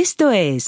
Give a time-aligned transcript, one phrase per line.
[0.00, 0.66] Esto es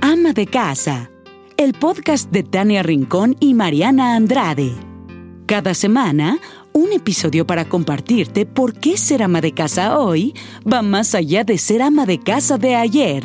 [0.00, 1.08] Ama de Casa,
[1.56, 4.72] el podcast de Tania Rincón y Mariana Andrade.
[5.46, 6.40] Cada semana,
[6.72, 10.34] un episodio para compartirte por qué ser ama de casa hoy
[10.66, 13.22] va más allá de ser ama de casa de ayer.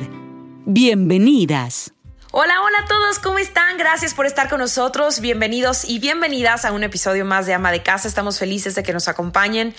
[0.68, 1.92] Bienvenidas.
[2.32, 3.80] Hola, hola a todos, ¿cómo están?
[3.80, 5.22] Gracias por estar con nosotros.
[5.22, 8.08] Bienvenidos y bienvenidas a un episodio más de Ama de Casa.
[8.08, 9.74] Estamos felices de que nos acompañen.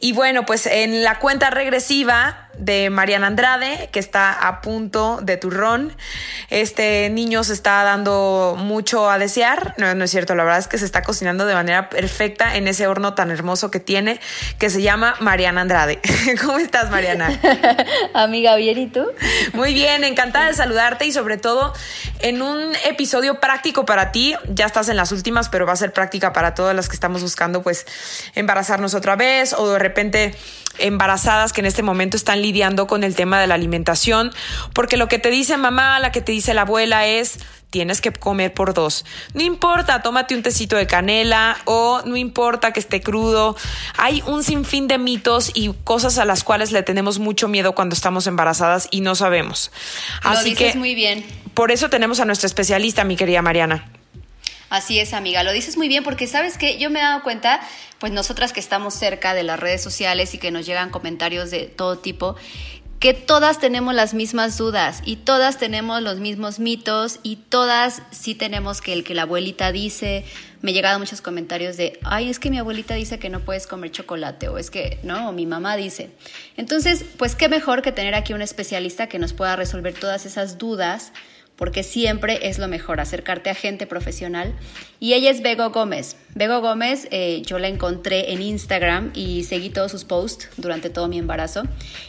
[0.00, 5.36] Y bueno, pues en la cuenta regresiva de Mariana Andrade, que está a punto de
[5.36, 5.96] turrón.
[6.50, 9.74] Este niño se está dando mucho a desear.
[9.78, 12.68] No, no es cierto, la verdad es que se está cocinando de manera perfecta en
[12.68, 14.20] ese horno tan hermoso que tiene,
[14.58, 16.00] que se llama Mariana Andrade.
[16.44, 17.38] ¿Cómo estás, Mariana?
[18.14, 19.06] Amiga, bien, ¿y tú?
[19.52, 21.72] Muy bien, encantada de saludarte y sobre todo
[22.20, 24.34] en un episodio práctico para ti.
[24.48, 27.22] Ya estás en las últimas, pero va a ser práctica para todas las que estamos
[27.22, 27.86] buscando, pues,
[28.34, 30.34] embarazarnos otra vez o de repente
[30.78, 34.32] embarazadas que en este momento están lidiando con el tema de la alimentación,
[34.72, 37.38] porque lo que te dice mamá, la que te dice la abuela es
[37.70, 39.04] tienes que comer por dos.
[39.34, 43.56] No importa, tómate un tecito de canela o no importa que esté crudo.
[43.96, 47.94] Hay un sinfín de mitos y cosas a las cuales le tenemos mucho miedo cuando
[47.94, 49.70] estamos embarazadas y no sabemos.
[50.22, 51.24] Así que muy bien.
[51.54, 53.97] Por eso tenemos a nuestra especialista, mi querida Mariana.
[54.70, 57.60] Así es, amiga, lo dices muy bien porque sabes que yo me he dado cuenta,
[57.98, 61.66] pues nosotras que estamos cerca de las redes sociales y que nos llegan comentarios de
[61.66, 62.36] todo tipo,
[62.98, 68.34] que todas tenemos las mismas dudas y todas tenemos los mismos mitos y todas sí
[68.34, 70.24] tenemos que el que la abuelita dice,
[70.62, 73.92] me llegan muchos comentarios de, ay, es que mi abuelita dice que no puedes comer
[73.92, 76.10] chocolate o es que, no, o mi mamá dice.
[76.56, 80.58] Entonces, pues qué mejor que tener aquí un especialista que nos pueda resolver todas esas
[80.58, 81.12] dudas
[81.58, 84.54] porque siempre es lo mejor acercarte a gente profesional.
[85.00, 86.16] Y ella es Bego Gómez.
[86.36, 91.08] Bego Gómez, eh, yo la encontré en Instagram y seguí todos sus posts durante todo
[91.08, 91.64] mi embarazo.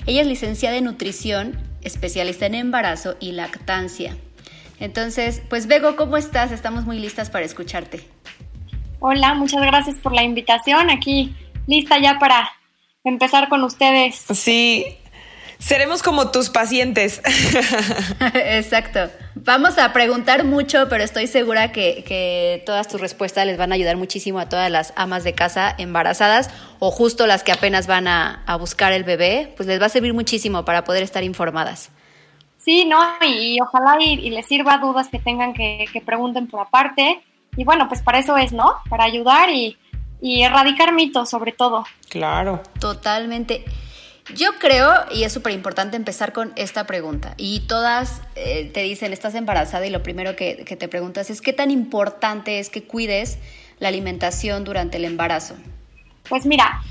[0.06, 4.16] Ella es licenciada en nutrición, especialista en embarazo y lactancia.
[4.80, 6.52] Entonces, pues Bego, ¿cómo estás?
[6.52, 8.08] Estamos muy listas para escucharte.
[9.00, 10.92] Hola, muchas gracias por la invitación.
[10.92, 11.36] Aquí
[11.66, 12.52] lista ya para
[13.04, 14.26] empezar con ustedes.
[14.32, 14.86] Sí,
[15.60, 17.22] seremos como tus pacientes.
[18.34, 19.12] Exacto.
[19.36, 23.98] Vamos a preguntar mucho, pero estoy segura que, todas tus respuestas les van a ayudar
[23.98, 26.50] muchísimo a todas las amas de casa embarazadas
[26.80, 30.14] o justo las que apenas van a, buscar el bebé, pues les va a servir
[30.14, 31.92] muchísimo para poder estar informadas.
[32.58, 33.00] Sí, ¿no?
[33.26, 37.22] Y, ojalá y, les sirva dudas que tengan que, que, pregunten por aparte.
[37.56, 38.76] Y bueno, pues para eso es, ¿no?
[38.90, 39.78] Para ayudar y,
[40.22, 41.86] y erradicar mitos sobre todo.
[42.10, 42.62] Claro.
[42.80, 43.64] Totalmente.
[44.36, 49.12] Yo creo, y es súper importante empezar con esta pregunta, y todas eh, te dicen,
[49.12, 53.40] estás embarazada y lo primero que, te preguntas es, ¿qué tan importante es que cuides
[53.80, 55.56] la alimentación durante el embarazo?
[56.28, 56.82] Pues mira,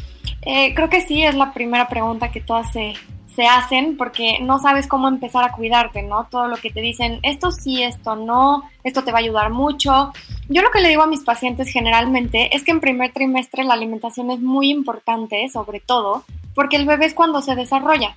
[0.43, 2.95] eh, creo que sí es la primera pregunta que todas se,
[3.39, 6.27] se hacen porque no sabes cómo empezar a cuidarte, ¿no?
[6.29, 10.13] Todo lo que te dicen, esto sí, esto no, esto te va a ayudar mucho.
[10.49, 13.75] Yo lo que le digo a mis pacientes generalmente es que en primer trimestre la
[13.75, 16.25] alimentación es muy importante, sobre todo,
[16.59, 18.17] porque el bebé es cuando se desarrolla.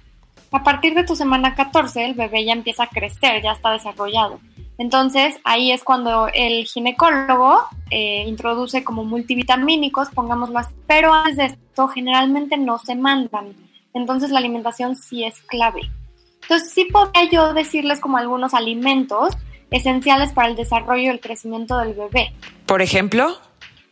[0.51, 4.39] A partir de tu semana 14, el bebé ya empieza a crecer, ya está desarrollado.
[4.79, 10.73] Entonces, ahí es cuando el ginecólogo eh, introduce como multivitamínicos, pongámoslo así.
[10.87, 13.53] Pero antes de esto, generalmente no se mandan.
[13.93, 15.81] Entonces, la alimentación sí es clave.
[16.41, 19.37] Entonces, sí podría yo decirles como algunos alimentos
[19.69, 22.33] esenciales para el desarrollo y el crecimiento del bebé.
[22.65, 23.37] Por ejemplo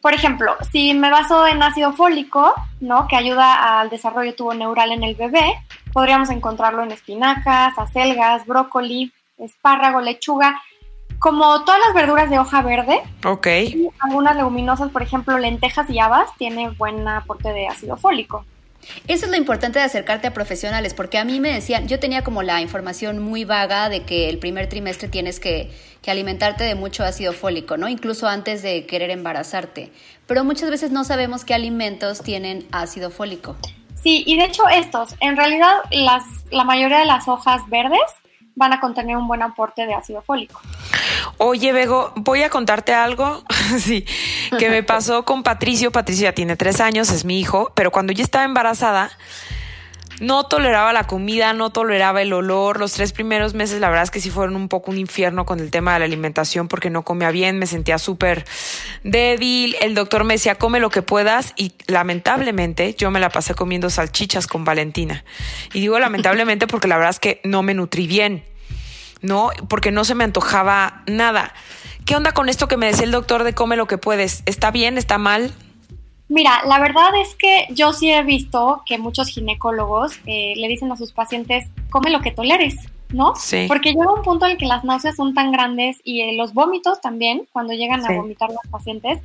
[0.01, 3.07] por ejemplo, si me baso en ácido fólico, ¿no?
[3.07, 5.61] que ayuda al desarrollo tubo neural en el bebé,
[5.91, 10.61] podríamos encontrarlo en espinacas, acelgas, brócoli, espárrago, lechuga,
[11.19, 13.01] como todas las verduras de hoja verde.
[13.25, 13.47] Ok.
[13.99, 18.45] algunas leguminosas, por ejemplo, lentejas y habas, tiene buen aporte de ácido fólico.
[19.07, 22.23] Eso es lo importante de acercarte a profesionales, porque a mí me decían, yo tenía
[22.23, 25.71] como la información muy vaga de que el primer trimestre tienes que,
[26.07, 27.87] alimentarte de mucho ácido fólico, ¿no?
[27.87, 29.91] Incluso antes de querer embarazarte.
[30.25, 33.55] Pero muchas veces no sabemos qué alimentos tienen ácido fólico.
[33.93, 37.99] Sí, y de hecho estos, en realidad las, la mayoría de las hojas verdes
[38.59, 40.59] van a contener un buen aporte de ácido fólico.
[41.37, 43.41] Oye, Bego, voy a contarte algo,
[43.79, 44.05] sí,
[44.59, 45.91] que me pasó con Patricio.
[45.91, 49.11] Patricio ya tiene tres años, es mi hijo, pero cuando yo estaba embarazada,
[50.19, 52.79] no toleraba la comida, no toleraba el olor.
[52.79, 55.61] Los tres primeros meses, la verdad es que sí fueron un poco un infierno con
[55.61, 58.45] el tema de la alimentación porque no comía bien, me sentía súper
[59.03, 59.77] débil.
[59.79, 63.89] El doctor me decía, come lo que puedas y lamentablemente yo me la pasé comiendo
[63.89, 65.23] salchichas con Valentina.
[65.73, 68.48] Y digo lamentablemente porque la verdad es que no me nutrí bien.
[69.21, 69.49] ¿No?
[69.67, 71.53] Porque no se me antojaba nada.
[72.05, 74.43] ¿Qué onda con esto que me decía el doctor de come lo que puedes?
[74.45, 74.97] ¿Está bien?
[74.97, 75.51] ¿Está mal?
[76.27, 80.91] Mira, la verdad es que yo sí he visto que muchos ginecólogos eh, le dicen
[80.91, 82.75] a sus pacientes, come lo que toleres.
[83.11, 83.33] ¿no?
[83.35, 83.65] Sí.
[83.67, 86.53] Porque llega un punto en el que las náuseas son tan grandes y eh, los
[86.53, 88.13] vómitos también, cuando llegan Sí.
[88.13, 89.17] a vomitar los pacientes,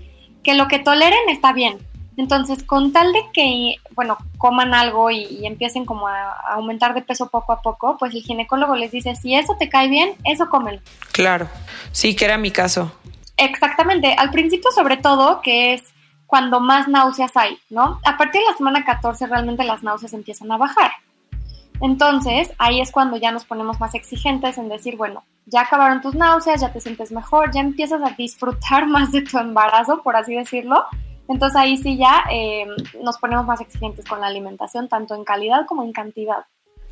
[0.43, 1.77] que lo que toleren está bien.
[2.17, 6.95] Entonces, con tal de que, bueno, coman algo y, y empiecen como a, a aumentar
[6.95, 10.15] de peso poco a poco, pues el ginecólogo les dice, si eso te cae bien,
[10.25, 10.81] eso cómelo.
[11.13, 11.49] Claro.
[11.93, 12.93] Sí, que era mi caso.
[13.37, 15.83] Exactamente, al principio sobre todo, que es
[16.27, 18.01] cuando más náuseas hay, ¿no?
[18.05, 20.93] A partir de la semana 14 realmente las náuseas empiezan a bajar.
[21.81, 26.15] Entonces, ahí es cuando ya nos ponemos más exigentes en decir, bueno, ya acabaron tus
[26.15, 30.35] náuseas, ya te sientes mejor, ya empiezas a disfrutar más de tu embarazo, por así
[30.35, 30.85] decirlo.
[31.29, 32.67] Entonces ahí sí ya eh,
[33.03, 36.45] nos ponemos más exigentes con la alimentación, tanto en calidad como en cantidad.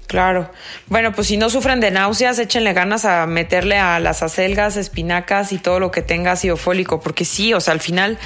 [0.07, 0.51] Claro.
[0.89, 5.53] Bueno, pues si no sufren de náuseas, échenle ganas a meterle a las acelgas, espinacas
[5.53, 8.19] y todo lo que tenga ácido fólico, porque sí, o sea, al final,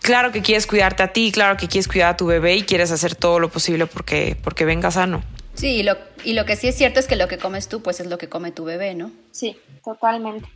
[0.00, 2.92] claro que quieres cuidarte a ti, claro que quieres cuidar a tu bebé y quieres
[2.92, 5.22] hacer todo lo posible porque, porque venga sano.
[5.54, 7.82] Sí, y lo, y lo que sí es cierto es que lo que comes tú,
[7.82, 9.10] pues es lo que come tu bebé, ¿no?
[9.32, 10.48] Sí, totalmente.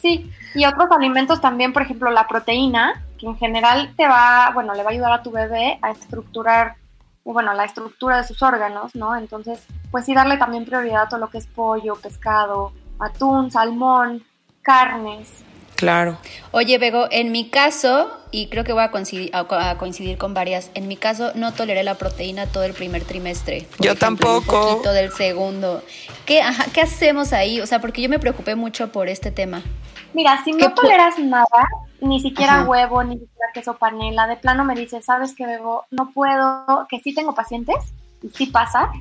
[0.00, 4.74] Sí, y otros alimentos también, por ejemplo, la proteína, que en general te va, bueno,
[4.74, 6.76] le va a ayudar a tu bebé a estructurar,
[7.24, 9.16] bueno, la estructura de sus órganos, ¿no?
[9.16, 14.22] Entonces, pues sí darle también prioridad a todo lo que es pollo, pescado, atún, salmón,
[14.62, 15.44] carnes.
[15.76, 16.18] Claro.
[16.52, 20.70] Oye, Bego, en mi caso, y creo que voy a coincidir, a, coincidir con varias,
[20.74, 23.66] en mi caso no toleré la proteína todo el primer trimestre.
[23.76, 24.60] Por Yo ejemplo, tampoco.
[24.60, 25.82] Un poquito del segundo.
[26.26, 27.60] ¿Qué, ajá, ¿Qué hacemos ahí?
[27.60, 29.62] O sea, porque yo me preocupé mucho por este tema.
[30.14, 31.68] Mira, si ¿Qué no toleras nada,
[32.00, 32.64] ni siquiera Ajá.
[32.64, 35.84] huevo, ni siquiera queso panela, de plano me dices, ¿sabes qué, Bebo?
[35.90, 38.92] No puedo, que sí tengo pacientes, y sí pasa,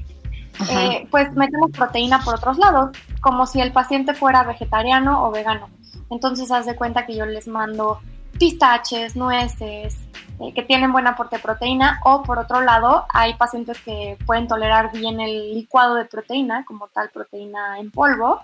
[0.69, 5.69] eh, pues metemos proteína por otros lados, como si el paciente fuera vegetariano o vegano.
[6.09, 7.99] Entonces, haz de cuenta que yo les mando
[8.39, 9.95] pistaches, nueces,
[10.39, 14.47] eh, que tienen buen aporte de proteína, o por otro lado, hay pacientes que pueden
[14.47, 18.41] tolerar bien el licuado de proteína, como tal proteína en polvo,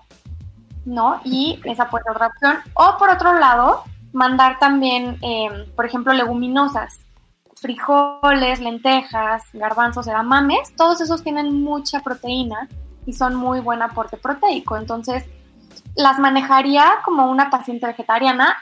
[0.84, 1.20] ¿no?
[1.24, 2.58] Y esa puede ser otra opción.
[2.74, 7.00] O por otro lado, mandar también, eh, por ejemplo, leguminosas,
[7.56, 12.68] frijoles, lentejas, garbanzos, edamames, todos esos tienen mucha proteína
[13.06, 14.76] y son muy buen aporte proteico.
[14.76, 15.24] Entonces,
[15.94, 18.56] las manejaría como una paciente vegetariana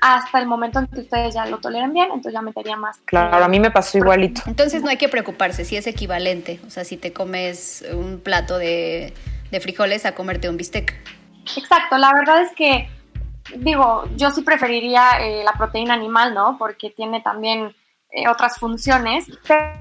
[0.00, 2.98] hasta el momento en que ustedes ya lo toleren bien, entonces ya metería más.
[3.06, 4.42] Claro, a mí me pasó igualito.
[4.46, 6.60] Entonces no hay que preocuparse, si es equivalente.
[6.66, 9.14] O sea, si te comes un plato de,
[9.50, 10.94] de frijoles a comerte un bistec.
[11.56, 12.88] Exacto, la verdad es que,
[13.56, 16.56] digo, yo sí preferiría eh, la proteína animal, ¿no?
[16.58, 17.74] Porque tiene también
[18.16, 19.26] eh, otras funciones,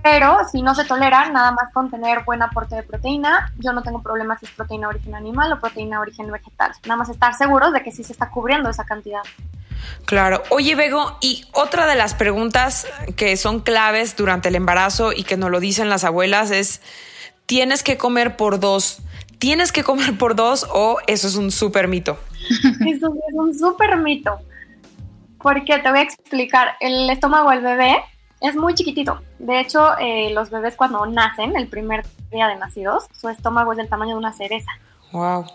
[0.01, 3.83] pero si no se tolera, nada más con tener buen aporte de proteína, yo no
[3.83, 6.71] tengo problema si es proteína origen animal o proteína origen vegetal.
[6.85, 9.21] Nada más estar seguros de que sí se está cubriendo esa cantidad.
[10.05, 10.41] Claro.
[10.49, 15.37] Oye, Bego, y otra de las preguntas que son claves durante el embarazo y que
[15.37, 16.81] nos lo dicen las abuelas es,
[17.45, 19.03] ¿tienes que comer por dos?
[19.43, 22.17] ¿Tienes que comer por dos o eso es un súper mito?
[22.87, 24.39] Eso es un súper mito.
[25.37, 28.01] Porque te voy a explicar, el estómago del bebé
[28.39, 29.19] es muy chiquitito.
[29.39, 33.79] De hecho, eh, los bebés cuando nacen, el primer día de nacidos, su estómago es
[33.79, 34.71] del tamaño de una cereza.
[35.11, 35.45] Wow.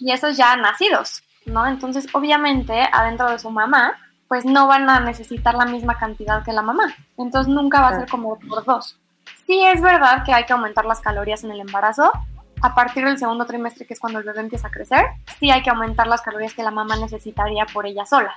[0.00, 1.68] y esos ya nacidos, ¿no?
[1.68, 3.96] Entonces, obviamente, adentro de su mamá,
[4.26, 6.96] pues no van a necesitar la misma cantidad que la mamá.
[7.16, 8.98] Entonces, nunca va a ser como por dos.
[9.46, 12.10] Sí es verdad que hay que aumentar las calorías en el embarazo.
[12.62, 15.04] A partir del segundo trimestre, que es cuando el bebé empieza a crecer,
[15.38, 18.34] sí hay que aumentar las calorías que la mamá necesitaría por ella sola.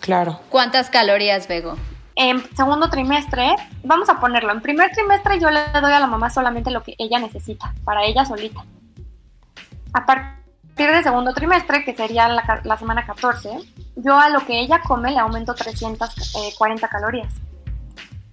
[0.00, 0.40] Claro.
[0.50, 1.76] ¿Cuántas calorías, Bego?
[2.14, 3.54] En segundo trimestre,
[3.84, 6.94] vamos a ponerlo, en primer trimestre yo le doy a la mamá solamente lo que
[6.98, 8.64] ella necesita, para ella solita.
[9.92, 13.50] A partir del segundo trimestre, que sería la, semana 14,
[13.96, 17.34] yo a lo que ella come le aumento 340 calorías.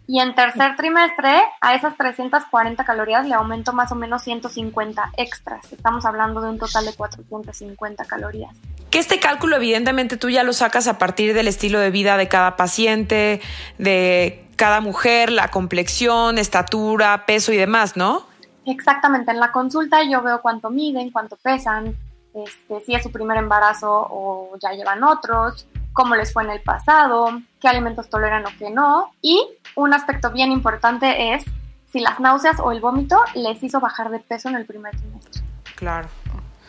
[0.05, 5.71] Y en tercer trimestre, a esas 340 calorías le aumento más o menos 150 extras.
[5.71, 8.55] Estamos hablando de un total de 450 calorías.
[8.89, 12.27] Que este cálculo evidentemente tú ya lo sacas a partir del estilo de vida de
[12.27, 13.41] cada paciente,
[13.77, 18.27] de cada mujer, la complexión, estatura, peso y demás, ¿no?
[18.65, 21.97] Exactamente, en la consulta yo veo cuánto miden, cuánto pesan,
[22.33, 26.61] este, si es su primer embarazo o ya llevan otros, cómo les fue en el
[26.61, 29.11] pasado, qué alimentos toleran o qué no.
[29.21, 31.45] Y un aspecto bien importante es
[31.91, 35.43] si las náuseas o el vómito les hizo bajar de peso en el primer trimestre.
[35.75, 36.09] Claro.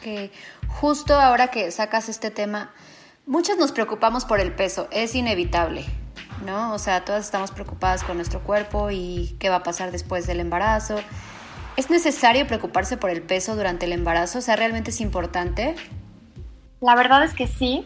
[0.03, 0.31] Que
[0.69, 2.71] justo ahora que sacas este tema,
[3.27, 5.87] muchas nos preocupamos por el peso, es inevitable,
[6.45, 6.75] ¿no?
[6.75, 10.41] O sea, todas estamos preocupadas con nuestro cuerpo y qué va a pasar después del
[10.41, 10.97] embarazo.
[11.77, 14.39] ¿Es necesario preocuparse por el peso durante el embarazo?
[14.39, 15.75] O sea, ¿realmente es importante?
[16.81, 17.83] La verdad es que sí,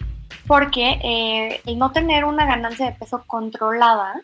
[0.47, 4.21] porque eh, el no tener una ganancia de peso controlada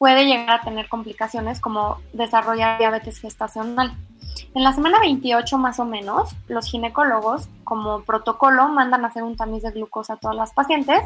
[0.00, 3.92] puede llegar a tener complicaciones como desarrollar diabetes gestacional.
[4.54, 9.36] En la semana 28 más o menos, los ginecólogos como protocolo mandan a hacer un
[9.36, 11.02] tamiz de glucosa a todas las pacientes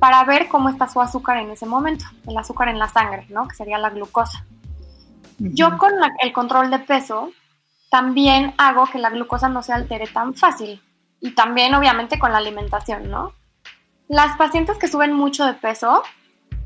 [0.00, 3.46] para ver cómo está su azúcar en ese momento, el azúcar en la sangre, ¿no?
[3.46, 4.44] Que sería la glucosa.
[5.38, 7.30] Yo con el control de peso
[7.90, 10.82] también hago que la glucosa no se altere tan fácil
[11.20, 13.34] y también obviamente con la alimentación, ¿no?
[14.08, 16.02] Las pacientes que suben mucho de peso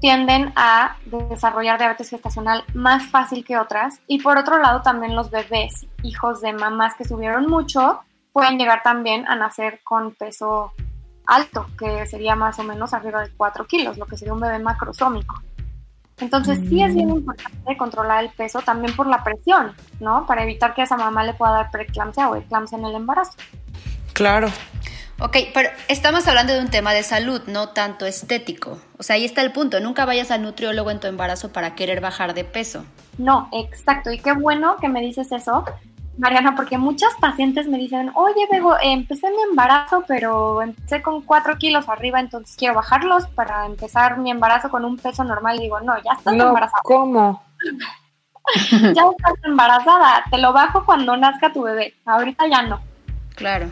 [0.01, 5.31] tienden a desarrollar diabetes gestacional más fácil que otras y por otro lado también los
[5.31, 8.01] bebés, hijos de mamás que subieron mucho,
[8.33, 10.73] pueden llegar también a nacer con peso
[11.27, 14.59] alto, que sería más o menos arriba de 4 kilos, lo que sería un bebé
[14.59, 15.43] macrosómico.
[16.19, 17.17] Entonces sí es bien mm.
[17.17, 20.25] importante controlar el peso también por la presión, ¿no?
[20.27, 23.33] Para evitar que a esa mamá le pueda dar preeclampsia o eclampsia en el embarazo.
[24.15, 24.49] Claro.
[25.19, 28.79] Ok, pero estamos hablando de un tema de salud, no tanto estético.
[28.99, 29.81] O sea, ahí está el punto.
[29.81, 32.85] Nunca vayas al nutriólogo en tu embarazo para querer bajar de peso.
[33.17, 34.11] No, exacto.
[34.11, 35.65] Y qué bueno que me dices eso,
[36.19, 41.57] Mariana, porque muchas pacientes me dicen, oye, Bego, empecé mi embarazo, pero empecé con cuatro
[41.57, 45.57] kilos arriba, entonces quiero bajarlos para empezar mi embarazo con un peso normal.
[45.57, 46.83] Y digo, no, ya estás no, embarazada.
[46.83, 47.43] ¿Cómo?
[48.71, 52.81] ya estás embarazada, te lo bajo cuando nazca tu bebé, ahorita ya no.
[53.35, 53.71] Claro.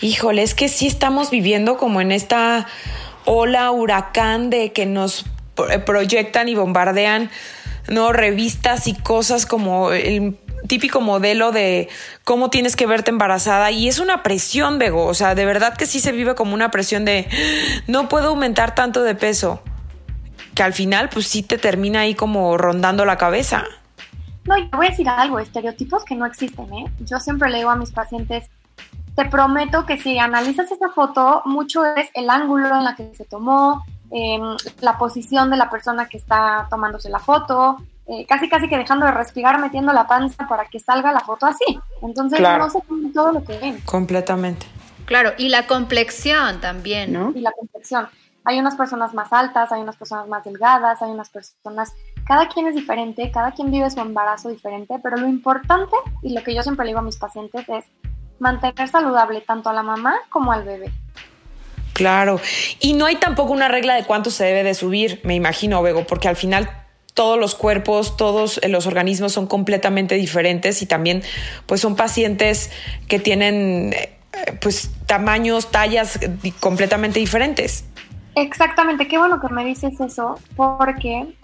[0.00, 2.66] Híjole, es que sí estamos viviendo como en esta
[3.24, 5.24] ola huracán de que nos
[5.86, 7.30] proyectan y bombardean,
[7.88, 8.12] ¿no?
[8.12, 11.88] Revistas y cosas como el típico modelo de
[12.24, 15.86] cómo tienes que verte embarazada y es una presión, Bego, o sea, de verdad que
[15.86, 17.28] sí se vive como una presión de
[17.86, 19.62] no puedo aumentar tanto de peso,
[20.54, 23.64] que al final pues sí te termina ahí como rondando la cabeza.
[24.44, 26.84] No, y te voy a decir algo, estereotipos que no existen, ¿eh?
[27.00, 28.48] Yo siempre le digo a mis pacientes,
[29.16, 33.24] te prometo que si analizas esa foto, mucho es el ángulo en la que se
[33.24, 38.68] tomó, em, la posición de la persona que está tomándose la foto, eh, casi casi
[38.68, 41.80] que dejando de respirar, metiendo la panza para que salga la foto así.
[42.02, 43.80] Entonces no se come todo lo que ven.
[43.86, 44.66] Completamente.
[45.06, 47.32] Claro, y la complexión también, ¿no?
[47.34, 48.08] Y la complexión.
[48.44, 51.92] Hay unas personas más altas, hay unas personas más delgadas, hay unas personas...
[52.26, 56.44] Cada quien es diferente, cada quien vive su embarazo diferente, pero lo importante y lo
[56.44, 57.84] que yo siempre le digo a mis pacientes es
[58.38, 60.92] mantener saludable tanto a la mamá como al bebé.
[61.92, 62.40] Claro,
[62.80, 66.06] y no hay tampoco una regla de cuánto se debe de subir, me imagino, Bego,
[66.06, 66.68] porque al final
[67.14, 71.22] todos los cuerpos, todos los organismos son completamente diferentes y también
[71.64, 72.70] pues son pacientes
[73.08, 74.18] que tienen eh,
[74.60, 76.20] pues tamaños, tallas
[76.60, 77.86] completamente diferentes.
[78.34, 81.34] Exactamente, qué bueno que me dices eso, porque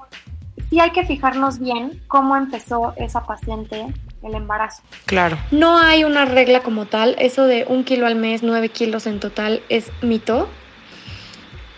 [0.68, 3.86] sí hay que fijarnos bien cómo empezó esa paciente
[4.22, 4.82] el embarazo.
[5.06, 5.38] Claro.
[5.50, 9.20] No hay una regla como tal, eso de un kilo al mes, nueve kilos en
[9.20, 10.48] total es mito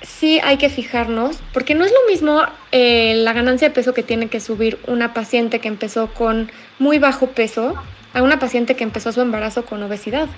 [0.05, 4.03] sí hay que fijarnos, porque no es lo mismo eh, la ganancia de peso que
[4.03, 7.75] tiene que subir una paciente que empezó con muy bajo peso
[8.13, 10.29] a una paciente que empezó su embarazo con obesidad.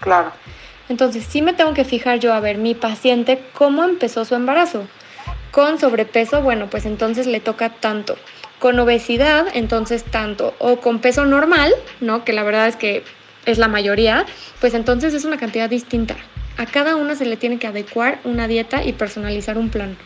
[0.00, 0.32] Claro.
[0.88, 4.86] Entonces sí me tengo que fijar yo a ver mi paciente cómo empezó su embarazo.
[5.50, 8.16] Con sobrepeso, bueno, pues entonces le toca tanto.
[8.58, 10.54] Con obesidad, entonces tanto.
[10.58, 12.24] O con peso normal, ¿no?
[12.24, 13.04] Que la verdad es que
[13.44, 14.26] es la mayoría,
[14.60, 16.16] pues entonces es una cantidad distinta
[16.56, 19.96] a cada una se le tiene que adecuar una dieta y personalizar un plan.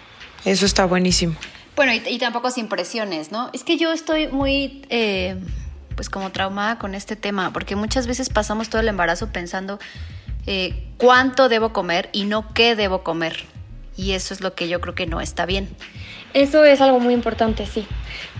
[0.44, 1.34] Eso está buenísimo.
[1.76, 3.50] Bueno, y, tampoco sin presiones, ¿no?
[3.52, 5.36] Es que yo estoy muy, eh,
[5.94, 9.78] pues como traumada con este tema, porque muchas veces pasamos todo el embarazo pensando
[10.46, 13.44] eh, cuánto debo comer y no qué debo comer.
[13.96, 15.68] Y eso es lo que yo creo que no está bien.
[16.34, 17.86] Eso es algo muy importante, sí,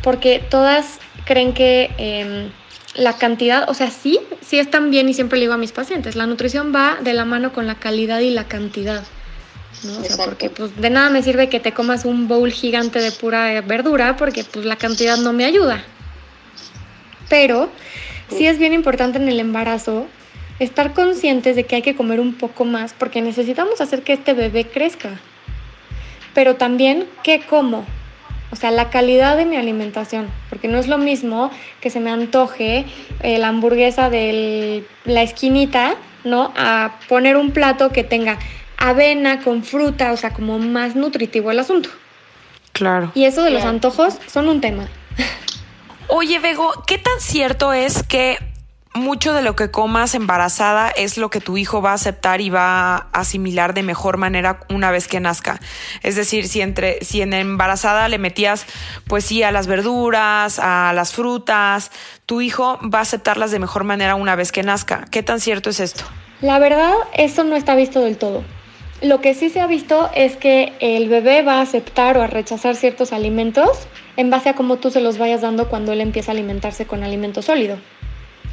[0.02, 1.90] porque todas creen que...
[1.98, 2.50] Em,
[2.94, 6.16] la cantidad, o sea, sí, sí están bien y siempre le digo a mis pacientes,
[6.16, 9.04] la nutrición va de la mano con la calidad y la cantidad.
[9.84, 9.98] ¿no?
[9.98, 13.12] O sea, porque pues de nada me sirve que te comas un bowl gigante de
[13.12, 15.82] pura verdura porque pues la cantidad no me ayuda.
[17.28, 17.70] Pero
[18.28, 20.06] sí es bien importante en el embarazo
[20.58, 24.34] estar conscientes de que hay que comer un poco más porque necesitamos hacer que este
[24.34, 25.20] bebé crezca.
[26.34, 27.84] Pero también qué como,
[28.50, 32.10] o sea, la calidad de mi alimentación, porque no es lo mismo que se me
[32.10, 32.84] antoje
[33.22, 35.94] eh, la hamburguesa de la esquinita,
[36.24, 36.52] ¿no?
[36.56, 38.38] A poner un plato que tenga
[38.76, 41.90] avena con fruta, o sea, como más nutritivo el asunto.
[42.72, 43.12] Claro.
[43.14, 44.88] Y eso de los antojos son un tema.
[46.08, 48.38] Oye, Bego, ¿qué tan cierto es que
[48.94, 52.50] mucho de lo que comas embarazada es lo que tu hijo va a aceptar y
[52.50, 55.60] va a asimilar de mejor manera una vez que nazca.
[56.02, 58.66] Es decir, si entre si en embarazada le metías
[59.06, 61.92] pues sí a las verduras, a las frutas,
[62.26, 65.06] tu hijo va a aceptarlas de mejor manera una vez que nazca.
[65.10, 66.04] ¿Qué tan cierto es esto?
[66.40, 68.42] La verdad, eso no está visto del todo.
[69.02, 72.26] Lo que sí se ha visto es que el bebé va a aceptar o a
[72.26, 73.70] rechazar ciertos alimentos
[74.16, 77.02] en base a cómo tú se los vayas dando cuando él empieza a alimentarse con
[77.02, 77.78] alimento sólido.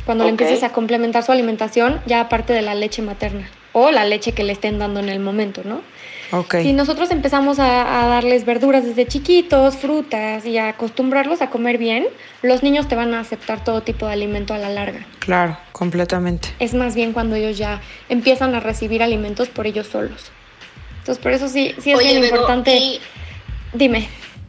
[0.07, 4.05] Cuando le empieces a complementar su alimentación ya aparte de la leche materna o la
[4.05, 5.81] leche que le estén dando en el momento, ¿no?
[6.31, 6.63] Okay.
[6.63, 12.07] Si nosotros empezamos a, darles verduras desde chiquitos, frutas y a acostumbrarlos a comer bien,
[12.41, 15.05] los niños te van a aceptar todo tipo de alimento a la larga.
[15.19, 16.47] Claro, completamente.
[16.59, 20.31] Es más bien cuando ellos ya empiezan a recibir alimentos por ellos solos.
[20.99, 22.99] Entonces, por eso sí, sí es bien importante.
[23.73, 24.07] Dime.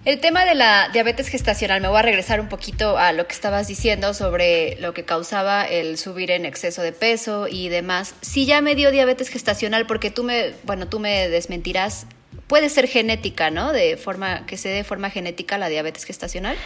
[0.08, 3.34] El tema de la diabetes gestacional, me voy a regresar un poquito a lo que
[3.34, 8.14] estabas diciendo sobre lo que causaba el subir en exceso de peso y demás.
[8.22, 12.06] Si ya me dio diabetes gestacional, porque tú me, bueno, tú me desmentirás,
[12.46, 13.70] puede ser genética, ¿no?
[13.70, 16.56] De forma que se dé de forma genética la diabetes gestacional.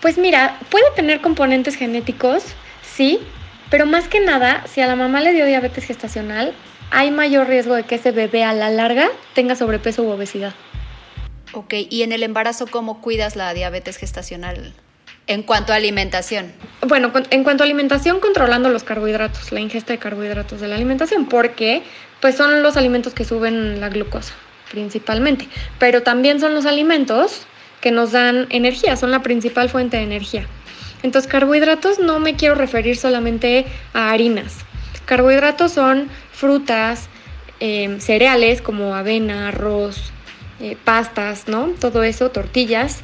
[0.00, 2.44] Pues mira, puede tener componentes genéticos,
[2.94, 3.18] sí,
[3.68, 6.54] pero más que nada, si a la mamá le dio diabetes gestacional,
[6.92, 10.54] hay mayor riesgo de que ese bebé a la larga tenga sobrepeso u obesidad.
[11.54, 14.72] Ok, ¿y en el embarazo cómo cuidas la diabetes gestacional?
[15.26, 16.50] En cuanto a alimentación.
[16.80, 21.26] Bueno, en cuanto a alimentación, controlando los carbohidratos, la ingesta de carbohidratos de la alimentación,
[21.26, 21.82] porque
[22.22, 24.32] pues son los alimentos que suben la glucosa,
[24.70, 25.46] principalmente.
[25.78, 27.42] Pero también son los alimentos
[27.82, 30.46] que nos dan energía, son la principal fuente de energía.
[31.02, 34.54] Entonces, carbohidratos no me quiero referir solamente a harinas.
[35.04, 37.08] Carbohidratos son frutas,
[37.60, 40.11] eh, cereales como avena, arroz,
[40.62, 41.70] eh, pastas, ¿no?
[41.80, 43.00] Todo eso, tortillas.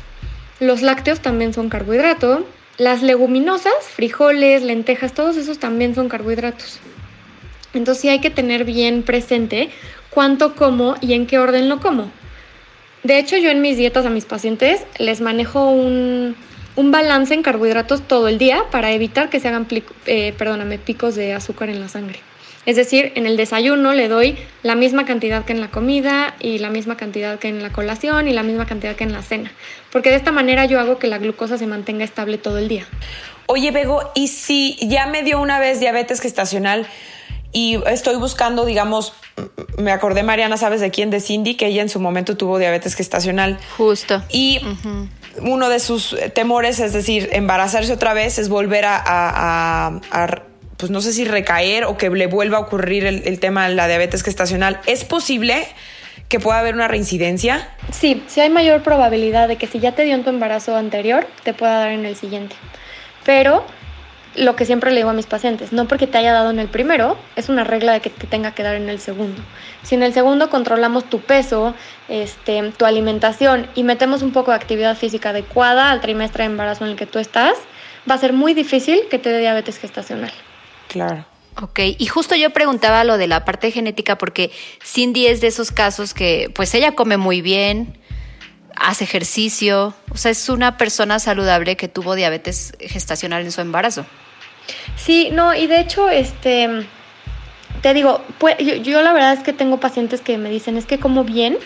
[0.61, 2.47] Los lácteos también son carbohidrato.
[2.77, 6.79] Las leguminosas, frijoles, lentejas, todos esos también son carbohidratos.
[7.75, 9.71] Entonces sí hay que tener bien presente
[10.11, 12.13] cuánto como y en qué orden lo como.
[13.03, 16.37] De hecho, yo en mis dietas a mis pacientes les manejo un,
[16.77, 19.67] balance en carbohidratos todo el día para evitar que se hagan
[20.07, 22.21] eh, picos de azúcar en la sangre.
[22.69, 26.59] Es decir, en el desayuno le doy la misma cantidad que en la comida y
[26.59, 29.53] la misma cantidad que en la colación y la misma cantidad que en la cena,
[29.91, 32.87] porque de esta manera yo hago que la glucosa se mantenga estable todo el día.
[33.47, 36.87] Oye, Bego, ¿y si ya me dio una vez diabetes gestacional
[37.53, 39.15] y estoy buscando, digamos,
[39.79, 41.09] me acordé, Mariana, ¿sabes de quién?
[41.09, 43.59] De Cindy, que ella en su momento tuvo diabetes gestacional.
[43.79, 44.23] Justo.
[44.29, 44.61] Y
[45.41, 50.01] uno de sus temores, es decir, embarazarse otra vez, es volver a
[50.79, 53.89] pues no sé si recaer o que le vuelva a ocurrir el, tema de la
[53.89, 54.81] diabetes gestacional.
[54.87, 55.67] ¿Es posible
[56.29, 57.69] que pueda haber una reincidencia?
[57.91, 61.27] Sí, sí hay mayor probabilidad de que si ya te dio en tu embarazo anterior,
[61.43, 62.55] te pueda dar en el siguiente.
[63.25, 63.65] Pero
[64.37, 66.69] lo que siempre le digo a mis pacientes, no porque te haya dado en el
[66.69, 69.43] primero, es una regla de que te tenga que dar en el segundo.
[69.83, 71.75] Si en el segundo controlamos tu peso,
[72.09, 76.85] este, tu alimentación y metemos un poco de actividad física adecuada al trimestre de embarazo
[76.85, 77.55] en el que tú estás,
[78.09, 80.31] va a ser muy difícil que te dé diabetes gestacional.
[80.89, 81.25] Claro.
[81.61, 84.53] Ok, y justo yo preguntaba lo de la parte genética porque
[84.85, 87.99] Cindy es de esos casos que pues ella come muy bien,
[88.77, 94.07] hace ejercicio, o sea, es una persona saludable que tuvo diabetes gestacional en su embarazo.
[94.97, 96.87] Sí, no, y de hecho, este,
[97.83, 100.87] te digo, pues, yo, yo la verdad es que tengo pacientes que me dicen, es
[100.87, 101.59] que como bien,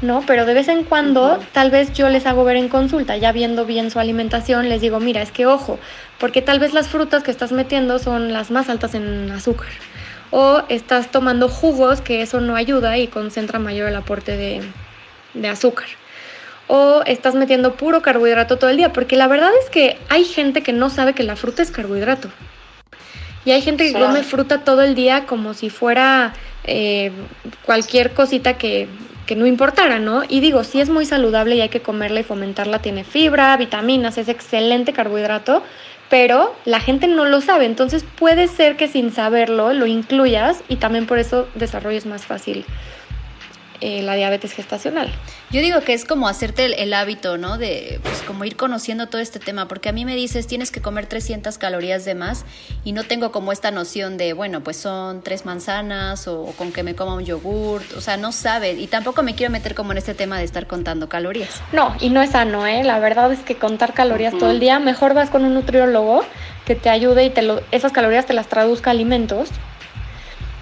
[0.00, 0.22] ¿no?
[0.26, 3.64] Pero de vez en cuando tal vez yo les hago ver en consulta, ya viendo
[3.64, 5.78] bien su alimentación, les digo, mira, es que ojo,
[6.18, 9.68] porque tal vez las frutas que estás metiendo son las más altas en azúcar.
[10.30, 14.60] O estás tomando jugos que eso no ayuda y concentra mayor el aporte de,
[15.34, 15.86] de azúcar.
[16.66, 20.62] O estás metiendo puro carbohidrato todo el día, porque la verdad es que hay gente
[20.62, 22.28] que no sabe que la fruta es carbohidrato.
[23.46, 26.34] Y hay gente que come fruta todo el día como si fuera
[26.64, 27.10] eh,
[27.64, 28.88] cualquier cosita que
[29.28, 30.22] que no importara, ¿no?
[30.26, 34.16] Y digo, sí es muy saludable y hay que comerla y fomentarla, tiene fibra, vitaminas,
[34.16, 35.62] es excelente carbohidrato,
[36.08, 40.76] pero la gente no lo sabe, entonces puede ser que sin saberlo lo incluyas y
[40.76, 42.64] también por eso desarrolles más fácil
[43.80, 45.12] eh, la diabetes gestacional.
[45.50, 47.58] Yo digo que es como hacerte el, hábito, ¿no?
[47.58, 50.82] De, pues, como ir conociendo todo este tema, porque a mí me dices, tienes que
[50.82, 52.44] comer 300 calorías de más
[52.84, 56.82] y no tengo como esta noción de, bueno, pues son tres manzanas o, con que
[56.82, 59.98] me coma un yogurt, o sea, no sabe, y tampoco me quiero meter como en
[59.98, 61.62] este tema de estar contando calorías.
[61.72, 62.82] No, y no es sano, ¿eh?
[62.84, 66.24] La verdad es que contar calorías todo el día, mejor vas con un nutriólogo
[66.64, 69.48] que te ayude y te lo, esas calorías te las traduzca a alimentos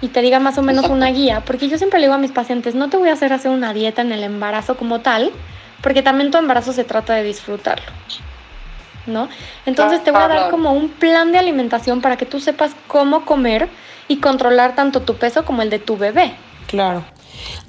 [0.01, 2.31] y te diga más o menos una guía, porque yo siempre le digo a mis
[2.31, 5.31] pacientes, no te voy a hacer hacer una dieta en el embarazo como tal,
[5.81, 7.85] porque también tu embarazo se trata de disfrutarlo.
[9.05, 9.29] ¿No?
[9.65, 13.23] Entonces te voy a dar como un plan de alimentación para que tú sepas cómo
[13.23, 13.69] comer
[14.09, 16.35] y controlar tanto tu peso como el de tu bebé.
[16.67, 17.05] Claro.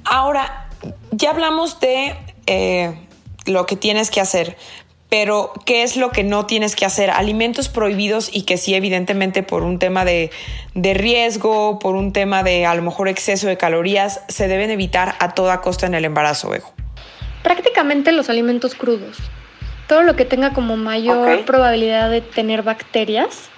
[0.03, 0.67] Ahora,
[1.11, 3.07] ya hablamos de eh,
[3.45, 4.57] lo que tienes que hacer,
[5.09, 7.09] pero ¿qué es lo que no tienes que hacer?
[7.09, 10.31] Alimentos prohibidos y que sí, evidentemente, por un tema de,
[10.75, 15.33] riesgo, por un tema de a lo mejor exceso de calorías, se deben evitar a
[15.33, 16.71] toda costa en el embarazo, Ego.
[17.41, 19.17] Prácticamente los alimentos crudos.
[19.87, 23.49] Todo lo que tenga como mayor probabilidad de tener bacterias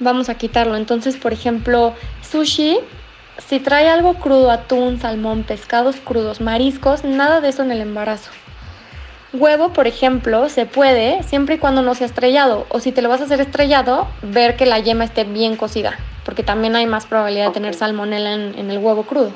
[0.00, 0.76] vamos a quitarlo.
[0.76, 1.94] Entonces, por ejemplo,
[2.28, 2.78] sushi,
[3.48, 8.30] si trae algo crudo, atún, salmón, pescados crudos, mariscos, nada de eso en el embarazo.
[9.32, 12.66] Huevo, por ejemplo, se puede siempre y cuando no sea estrellado.
[12.68, 15.96] O si te lo vas a hacer estrellado, ver que la yema esté bien cocida,
[16.24, 19.32] porque también hay más probabilidad de tener salmonela en, el huevo crudo.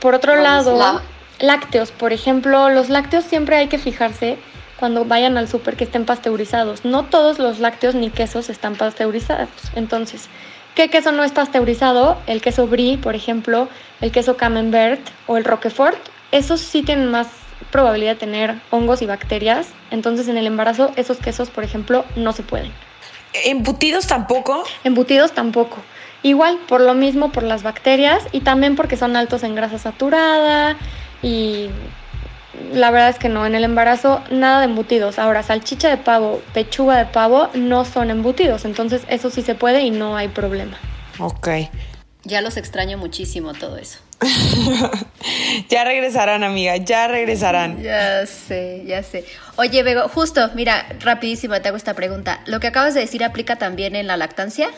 [0.00, 1.00] Por otro lado,
[1.40, 4.36] lácteos, por ejemplo, los lácteos siempre hay que fijarse
[4.78, 6.84] cuando vayan al súper que estén pasteurizados.
[6.84, 9.48] No todos los lácteos ni quesos están pasteurizados.
[9.74, 10.28] Entonces,
[10.74, 12.18] ¿qué queso no es pasteurizado?
[12.26, 13.68] El queso brie, por ejemplo,
[14.02, 15.96] el queso camembert o el roquefort.
[16.32, 17.28] Esos sí tienen más
[17.72, 19.66] probabilidad de tener hongos y bacterias.
[19.90, 22.70] Entonces en el embarazo esos quesos, por ejemplo, no se pueden.
[23.44, 24.62] ¿Embutidos tampoco?
[24.84, 25.78] Embutidos tampoco.
[26.22, 30.76] Igual, por lo mismo, por las bacterias y también porque son altos en grasa saturada
[31.20, 31.68] y
[32.72, 35.18] la verdad es que no, en el embarazo nada de embutidos.
[35.18, 39.82] Ahora, salchicha de pavo, pechuga de pavo no son embutidos, entonces eso sí se puede
[39.82, 40.76] y no hay problema.
[41.18, 41.48] Ok.
[42.24, 43.98] Ya los extraño muchísimo todo eso.
[45.68, 47.82] ya regresarán, amiga, ya regresarán.
[47.82, 49.24] Ya sé, ya sé.
[49.56, 52.40] Oye, Bego, justo, mira, rapidísimo te hago esta pregunta.
[52.46, 54.70] ¿Lo que acabas de decir aplica también en la lactancia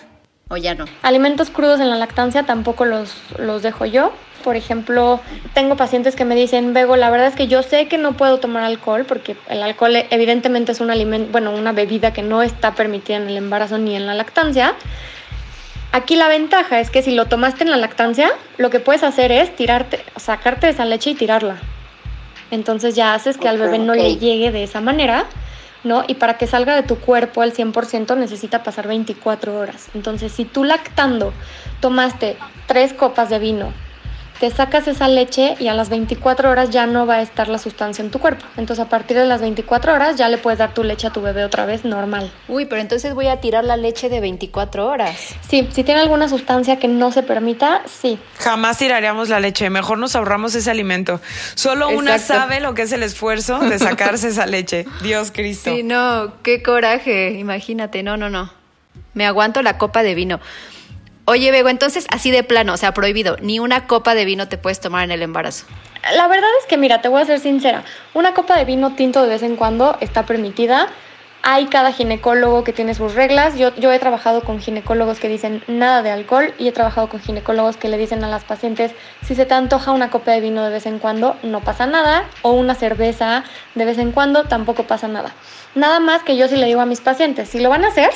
[0.48, 0.84] o ya no?
[1.02, 4.12] Alimentos crudos en la lactancia tampoco los, los dejo yo.
[4.42, 5.20] Por ejemplo,
[5.54, 8.40] tengo pacientes que me dicen, Bego, la verdad es que yo sé que no puedo
[8.40, 12.74] tomar alcohol porque el alcohol evidentemente es un alimento, bueno, una bebida que no está
[12.74, 14.74] permitida en el embarazo ni en la lactancia
[15.94, 19.30] Aquí la ventaja es que si lo tomaste en la lactancia, lo que puedes hacer
[19.30, 21.58] es tirarte, sacarte esa leche y tirarla.
[22.50, 25.26] Entonces ya haces que al bebé no le llegue de esa manera,
[25.84, 26.02] ¿no?
[26.08, 29.88] Y para que salga de tu cuerpo al 100% necesita pasar 24 horas.
[29.94, 31.32] Entonces, si tú lactando
[31.78, 33.72] tomaste tres copas de vino
[34.44, 37.56] te sacas esa leche y a las 24 horas ya no va a estar la
[37.56, 38.44] sustancia en tu cuerpo.
[38.58, 41.22] Entonces a partir de las 24 horas ya le puedes dar tu leche a tu
[41.22, 42.30] bebé otra vez normal.
[42.46, 45.34] Uy, pero entonces voy a tirar la leche de 24 horas.
[45.48, 48.18] Sí, si tiene alguna sustancia que no se permita, sí.
[48.38, 51.22] Jamás tiraríamos la leche, mejor nos ahorramos ese alimento.
[51.54, 54.84] Solo una sabe lo que es el esfuerzo de sacarse esa leche.
[55.02, 55.74] Dios Cristo.
[55.74, 58.50] Sí, no, qué coraje, imagínate, no, no, no.
[59.14, 60.38] Me aguanto la copa de vino.
[61.26, 64.58] Oye, Bego, entonces así de plano, o sea, prohibido, ni una copa de vino te
[64.58, 65.64] puedes tomar en el embarazo.
[66.14, 67.82] La verdad es que, mira, te voy a ser sincera,
[68.12, 70.88] una copa de vino tinto de vez en cuando está permitida.
[71.42, 73.56] Hay cada ginecólogo que tiene sus reglas.
[73.56, 77.20] Yo, yo he trabajado con ginecólogos que dicen nada de alcohol y he trabajado con
[77.20, 78.92] ginecólogos que le dicen a las pacientes,
[79.26, 82.24] si se te antoja una copa de vino de vez en cuando, no pasa nada,
[82.42, 85.34] o una cerveza de vez en cuando, tampoco pasa nada.
[85.74, 88.10] Nada más que yo sí le digo a mis pacientes, si lo van a hacer,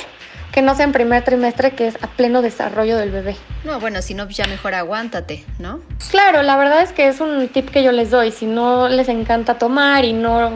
[0.51, 3.35] que no sea en primer trimestre, que es a pleno desarrollo del bebé.
[3.63, 5.81] No, bueno, si no, ya mejor aguántate, ¿no?
[6.11, 8.31] Claro, la verdad es que es un tip que yo les doy.
[8.31, 10.51] Si no les encanta tomar y no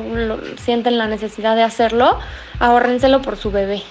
[0.57, 2.19] sienten la necesidad de hacerlo,
[2.59, 3.81] ahórrenselo por su bebé.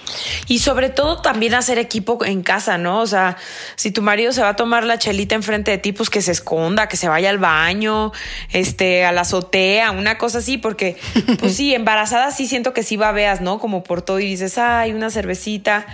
[0.48, 3.00] Y sobre todo también hacer equipo en casa, ¿no?
[3.00, 3.36] O sea,
[3.76, 6.32] si tu marido se va a tomar la chelita enfrente de ti, pues que se
[6.32, 8.12] esconda, que se vaya al baño,
[8.52, 10.96] este, a la azotea, una cosa así, porque,
[11.38, 13.58] pues sí, embarazada sí siento que sí babeas, ¿no?
[13.58, 15.86] Como por todo y dices, ay, una cervecita.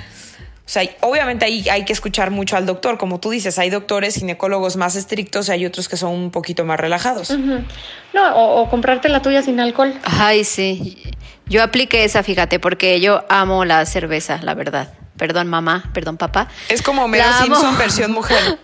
[0.69, 4.17] O sea, obviamente ahí hay que escuchar mucho al doctor, como tú dices, hay doctores
[4.17, 7.31] ginecólogos más estrictos y hay otros que son un poquito más relajados.
[7.31, 9.95] No, o, o, comprarte la tuya sin alcohol.
[10.03, 11.03] Ay, sí.
[11.47, 14.93] Yo apliqué esa, fíjate, porque yo amo la cerveza, la verdad.
[15.17, 16.49] Perdón, mamá, perdón, papá.
[16.69, 18.59] Es como Mero Simpson versión mujer.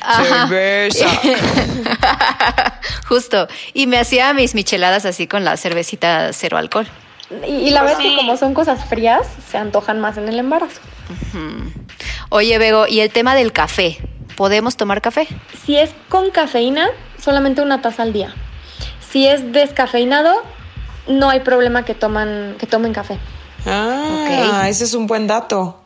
[0.16, 1.08] Cerveza.
[3.06, 3.48] Justo.
[3.74, 6.88] Y me hacía mis micheladas así con la cervecita cero alcohol.
[7.46, 10.80] Y, la verdad es que como son cosas frías, se antojan más en el embarazo.
[12.28, 13.98] Oye, Bego, ¿y el tema del café?
[14.36, 15.28] ¿Podemos tomar café?
[15.64, 16.88] Si es con cafeína,
[17.22, 18.34] solamente una taza al día.
[19.10, 20.42] Si es descafeinado,
[21.06, 23.18] no hay problema que, toman, que tomen café.
[23.66, 25.76] Ah, ese es un buen dato.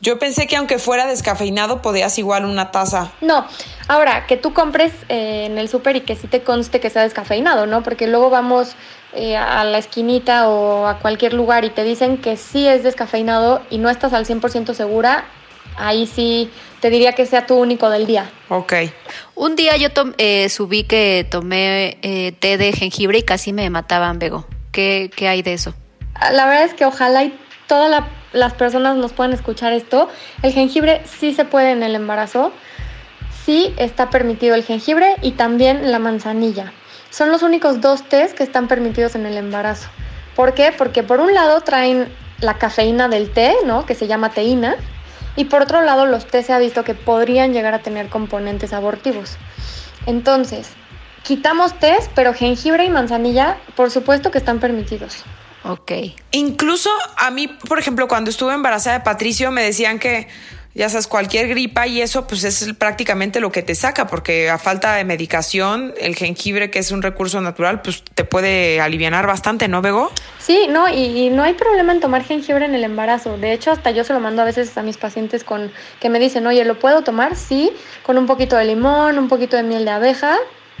[0.00, 3.12] Yo pensé que aunque fuera descafeinado podías igual una taza.
[3.20, 3.46] No,
[3.86, 7.02] ahora que tú compres eh, en el súper y que sí te conste que sea
[7.02, 7.84] descafeinado, ¿no?
[7.84, 8.74] Porque luego vamos
[9.14, 13.62] eh, a la esquinita o a cualquier lugar y te dicen que sí es descafeinado
[13.70, 15.24] y no estás al 100% segura,
[15.76, 18.30] ahí sí te diría que sea tu único del día.
[18.48, 18.74] Ok.
[19.34, 21.98] Un día yo eh, subí que tomé
[22.40, 24.46] té de jengibre y casi me mataban, Bego.
[24.72, 25.74] ¿Qué, ¿Qué hay de eso?
[26.32, 30.08] La verdad es que ojalá y toda la las personas nos pueden escuchar esto,
[30.42, 32.52] el jengibre sí se puede en el embarazo,
[33.44, 36.72] sí está permitido el jengibre y también la manzanilla.
[37.12, 39.90] Son los únicos dos tés que están permitidos en el embarazo.
[40.34, 40.72] ¿Por qué?
[40.76, 43.84] Porque por un lado traen la cafeína del té, ¿no?
[43.84, 44.76] Que se llama teína.
[45.36, 48.72] Y por otro lado, los tés se ha visto que podrían llegar a tener componentes
[48.72, 49.36] abortivos.
[50.06, 50.70] Entonces,
[51.22, 55.22] quitamos tés, pero jengibre y manzanilla, por supuesto que están permitidos.
[55.64, 55.92] Ok.
[56.30, 60.28] Incluso a mí, por ejemplo, cuando estuve embarazada de Patricio, me decían que
[60.74, 64.58] ya sabes, cualquier gripa y eso pues es prácticamente lo que te saca, porque a
[64.58, 69.68] falta de medicación, el jengibre, que es un recurso natural, pues te puede aliviar bastante,
[69.68, 70.10] ¿no, Bego?
[70.38, 73.36] Sí, no, y, no hay problema en tomar jengibre en el embarazo.
[73.36, 76.18] De hecho, hasta yo se lo mando a veces a mis pacientes con que me
[76.18, 77.36] dicen, oye, ¿lo puedo tomar?
[77.36, 77.70] Sí,
[78.02, 80.36] con un poquito de limón, un poquito de miel de abeja,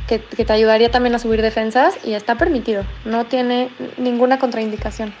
[0.06, 5.14] que, te ayudaría también a subir defensas y está permitido, no tiene ninguna contraindicación.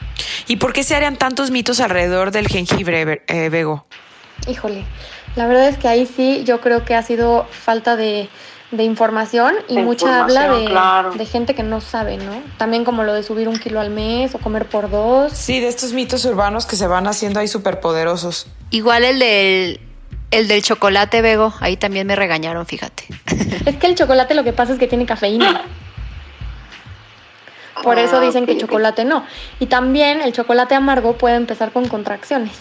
[0.48, 3.86] ¿Y por qué se harían tantos mitos alrededor del jengibre, eh, Bego?
[4.46, 4.84] Híjole,
[5.36, 8.28] la verdad es que ahí sí yo creo que ha sido falta de,
[8.72, 12.42] información y mucha habla de, de, gente que no sabe, ¿no?
[12.56, 15.32] También como lo de subir un kilo al mes o comer por dos.
[15.32, 18.46] Sí, de estos mitos urbanos que se van haciendo ahí súper poderosos.
[18.70, 19.80] Igual el del,
[20.30, 23.04] el del chocolate, Bego, ahí también me regañaron, fíjate.
[23.66, 25.62] Es que el chocolate lo que pasa es que tiene cafeína.
[27.82, 29.24] Por eso ah, dicen que chocolate no.
[29.60, 32.52] Y también el chocolate amargo puede empezar con contracciones.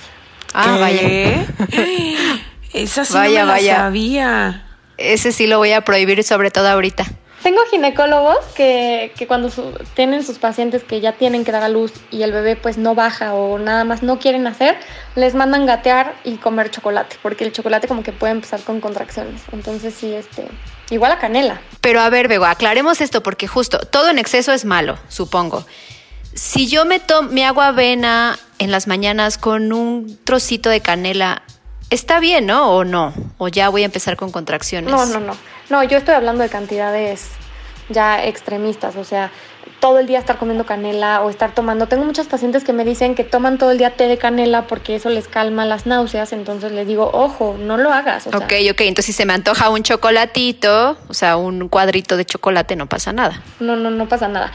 [0.54, 1.46] Ah, vaya.
[2.74, 3.76] Esa sí vaya, no vaya.
[3.78, 4.66] sabía.
[4.98, 7.06] Ese sí lo voy a prohibir, sobre todo ahorita.
[7.44, 9.50] Tengo ginecólogos que, que cuando
[9.96, 12.94] tienen sus pacientes que ya tienen que dar a luz y el bebé pues no
[12.94, 14.78] baja o nada más no quieren hacer,
[15.16, 19.42] les mandan gatear y comer chocolate, porque el chocolate como que puede empezar con contracciones.
[19.52, 20.46] Entonces sí, este,
[20.92, 21.60] igual a canela.
[21.82, 25.66] Pero a ver, Bego, aclaremos esto porque justo todo en exceso es malo, supongo.
[26.34, 31.42] Si yo me, me hago avena en las mañanas con un trocito de canela,
[31.90, 32.72] está bien, ¿no?
[32.72, 33.14] ¿O no?
[33.38, 34.92] ¿O ya voy a empezar con contracciones?
[34.92, 35.36] No, no, no.
[35.70, 37.30] No, yo estoy hablando de cantidades
[37.90, 39.32] ya extremistas, o sea,
[39.82, 41.88] todo el día estar comiendo canela o estar tomando.
[41.88, 44.96] Tengo muchos pacientes que me dicen que toman todo el día té de canela porque
[44.96, 48.28] eso les calma las náuseas, entonces les digo, ojo, no lo hagas.
[48.28, 52.78] ok, ok, entonces si se me antoja un chocolatito, o sea, un cuadrito de chocolate,
[52.78, 53.42] no pasa nada.
[53.60, 54.54] No, no, no pasa nada.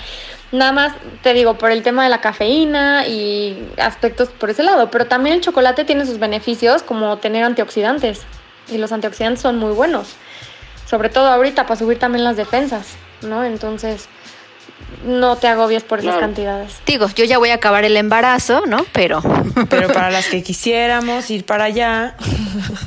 [0.53, 4.91] Nada más te digo por el tema de la cafeína y aspectos por ese lado,
[4.93, 8.23] pero también el chocolate tiene sus beneficios como tener antioxidantes
[8.69, 10.15] y los antioxidantes son muy buenos,
[10.89, 13.45] sobre todo ahorita para subir también las defensas, ¿no?
[13.45, 14.09] Entonces
[15.05, 16.75] no te agobies por esas cantidades.
[16.87, 18.85] Digo, yo ya voy a acabar el embarazo, ¿no?
[18.93, 19.23] Pero
[19.69, 22.17] pero para las que quisiéramos ir para allá.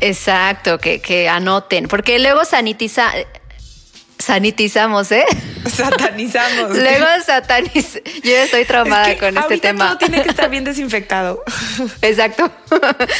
[0.01, 3.11] Exacto, que, que anoten, porque luego sanitiza
[4.19, 5.25] sanitizamos, ¿eh?
[5.65, 6.77] Satanizamos.
[6.77, 8.01] Luego sataniz.
[8.21, 9.87] Yo estoy traumada con este tema.
[9.87, 11.43] Todo tiene que estar bien desinfectado.
[12.01, 12.51] Exacto.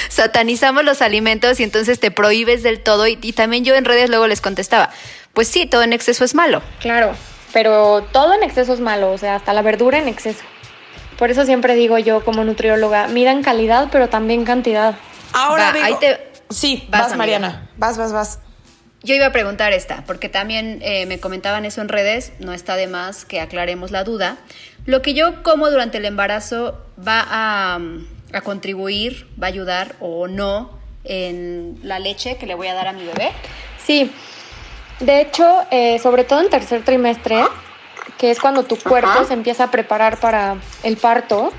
[0.10, 3.08] Satanizamos los alimentos y entonces te prohíbes del todo.
[3.08, 4.90] Y, y, también yo en redes luego les contestaba,
[5.34, 6.62] pues sí, todo en exceso es malo.
[6.82, 7.16] Claro,
[7.54, 10.44] pero todo en exceso es malo, o sea, hasta la verdura en exceso.
[11.18, 14.96] Por eso siempre digo yo como nutrióloga, miran calidad, pero también cantidad.
[15.34, 16.30] Ahora, ahí te...
[16.50, 17.70] Sí, vas, Mariana.
[17.78, 18.40] Vas, vas, vas.
[19.04, 22.76] Yo iba a preguntar esta, porque también eh, me comentaban eso en redes, no está
[22.76, 24.38] de más que aclaremos la duda.
[24.86, 27.80] Lo que yo como durante el embarazo va a,
[28.34, 32.88] a contribuir, va a ayudar o no en la leche que le voy a dar
[32.88, 33.32] a mi bebé.
[33.86, 34.12] Sí,
[35.00, 37.46] de hecho, eh, sobre todo en tercer trimestre,
[38.18, 41.54] que es cuando tu cuerpo se empieza a preparar para el parto,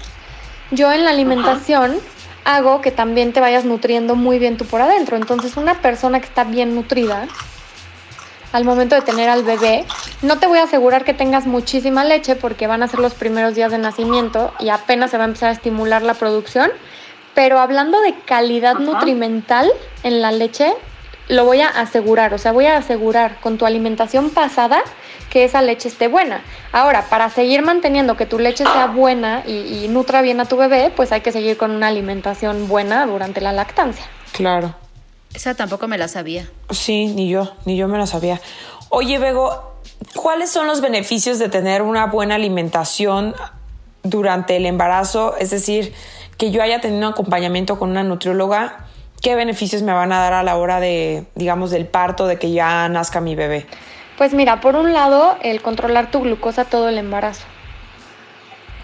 [0.71, 1.99] yo en la alimentación
[2.45, 5.17] hago que también te vayas nutriendo muy bien tú por adentro.
[5.17, 7.29] Entonces, una persona que está bien nutrida,
[8.53, 9.87] al momento de tener al bebé,
[10.23, 13.55] no te voy a asegurar que tengas muchísima leche porque van a ser los primeros
[13.55, 16.71] días de nacimiento y apenas se va a empezar a estimular la producción.
[17.35, 19.71] Pero hablando de calidad nutrimental
[20.03, 20.75] en la leche,
[21.31, 24.83] lo voy a asegurar, o sea, voy a asegurar con tu alimentación pasada
[25.31, 26.43] que esa leche esté buena.
[26.73, 30.93] Ahora, para seguir manteniendo que tu leche sea buena y, nutra bien a tu bebé,
[30.95, 34.05] pues hay que seguir con una alimentación buena durante la lactancia.
[34.33, 34.75] Claro.
[35.33, 36.49] Esa tampoco me la sabía.
[36.71, 38.41] Sí, ni yo, ni yo me la sabía.
[38.89, 39.75] Oye, Bego,
[40.17, 43.37] ¿cuáles son los beneficios de tener una buena alimentación
[44.03, 45.37] durante el embarazo?
[45.39, 45.95] Es decir,
[46.37, 48.87] que yo haya tenido un acompañamiento con una nutrióloga.
[49.23, 52.53] ¿Qué beneficios me van a dar a la hora de, digamos, del parto, de que
[52.53, 53.67] ya nazca mi bebé?
[54.17, 57.45] Pues mira, por un lado, el controlar tu glucosa todo el embarazo.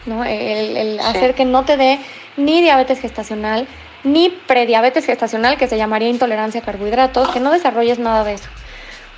[0.05, 0.25] ¿no?
[0.25, 2.01] El, hacer que no te dé
[2.37, 3.67] ni diabetes gestacional,
[4.05, 8.49] ni prediabetes gestacional, que se llamaría intolerancia a carbohidratos, que no desarrolles nada de eso.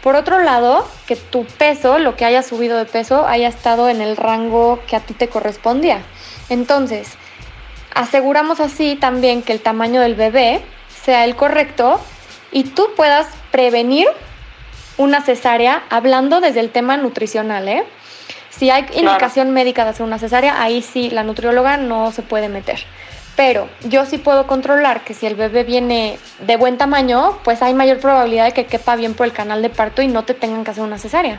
[0.03, 4.01] Por otro lado, que tu peso, lo que haya subido de peso, haya estado en
[4.01, 6.03] el rango que a ti te correspondía.
[6.49, 7.15] Entonces,
[7.93, 10.63] aseguramos así también que el tamaño del bebé
[11.05, 12.01] sea el correcto
[12.53, 14.09] y tú puedas prevenir
[14.97, 17.85] una cesárea, hablando desde el tema nutricional, ¿eh?
[18.51, 22.49] Si hay indicación médica de hacer una cesárea, ahí sí la nutrióloga no se puede
[22.49, 22.81] meter.
[23.37, 27.73] Pero yo sí puedo controlar que si el bebé viene de buen tamaño, pues hay
[27.73, 30.65] mayor probabilidad de que quepa bien por el canal de parto y no te tengan
[30.65, 31.39] que hacer una cesárea.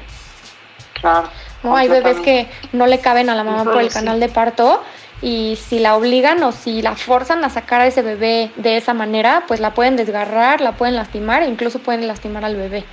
[0.93, 1.29] Claro.
[1.61, 1.75] ¿No?
[1.75, 4.81] Hay bebés que no le caben a la mamá por el canal de parto
[5.21, 8.93] y si la obligan o si la forzan a sacar a ese bebé de esa
[8.93, 12.85] manera, pues la pueden desgarrar, la pueden lastimar e incluso pueden lastimar al bebé.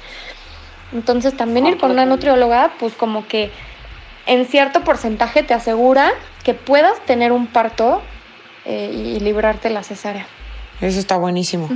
[0.92, 3.50] Entonces también ir con una nutrióloga, pues como que
[4.26, 6.12] en cierto porcentaje te asegura
[6.44, 8.02] que puedas tener un parto
[8.64, 10.26] eh, y librarte la cesárea.
[10.80, 11.68] Eso está buenísimo.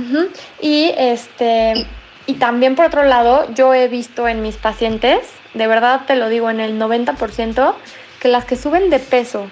[0.61, 1.87] Y este
[2.27, 5.19] y también por otro lado, yo he visto en mis pacientes,
[5.53, 7.73] de verdad te lo digo, en el 90%,
[8.19, 9.49] que las que suben de peso,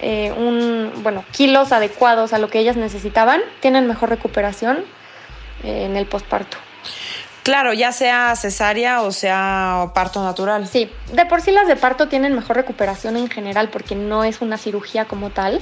[0.00, 4.84] eh, un, bueno, kilos adecuados a lo que ellas necesitaban, tienen mejor recuperación
[5.64, 6.58] eh, en el posparto.
[7.42, 10.66] Claro, ya sea cesárea o sea parto natural.
[10.66, 14.40] Sí, de por sí las de parto tienen mejor recuperación en general porque no es
[14.40, 15.60] una cirugía como tal,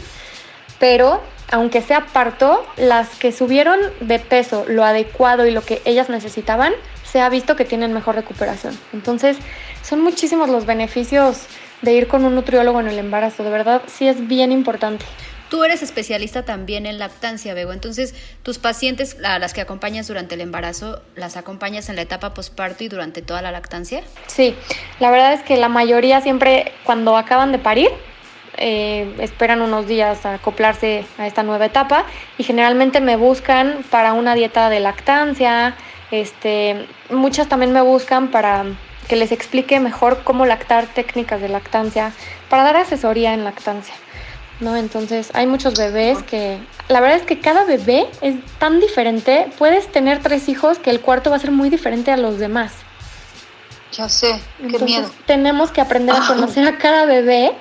[0.78, 1.20] pero
[1.50, 6.72] aunque sea parto, las que subieron de peso lo adecuado y lo que ellas necesitaban,
[7.04, 8.76] se ha visto que tienen mejor recuperación.
[8.92, 9.36] Entonces,
[9.82, 11.46] son muchísimos los beneficios
[11.82, 15.04] de ir con un nutriólogo en el embarazo, de verdad, sí es bien importante.
[15.50, 17.72] Tú eres especialista también en lactancia, Bego.
[17.72, 22.34] Entonces, tus pacientes, a las que acompañas durante el embarazo, ¿las acompañas en la etapa
[22.34, 24.02] posparto y durante toda la lactancia?
[24.26, 24.56] Sí,
[24.98, 27.90] la verdad es que la mayoría siempre cuando acaban de parir,
[28.56, 32.04] eh, esperan unos días a acoplarse a esta nueva etapa
[32.38, 35.76] y generalmente me buscan para una dieta de lactancia,
[36.10, 38.64] este, muchas también me buscan para
[39.08, 42.12] que les explique mejor cómo lactar técnicas de lactancia,
[42.48, 43.94] para dar asesoría en lactancia.
[44.60, 44.76] ¿no?
[44.76, 49.90] Entonces hay muchos bebés que, la verdad es que cada bebé es tan diferente, puedes
[49.90, 52.72] tener tres hijos que el cuarto va a ser muy diferente a los demás.
[53.92, 55.10] Ya sé, qué miedo.
[55.26, 57.52] Tenemos que aprender a conocer a cada bebé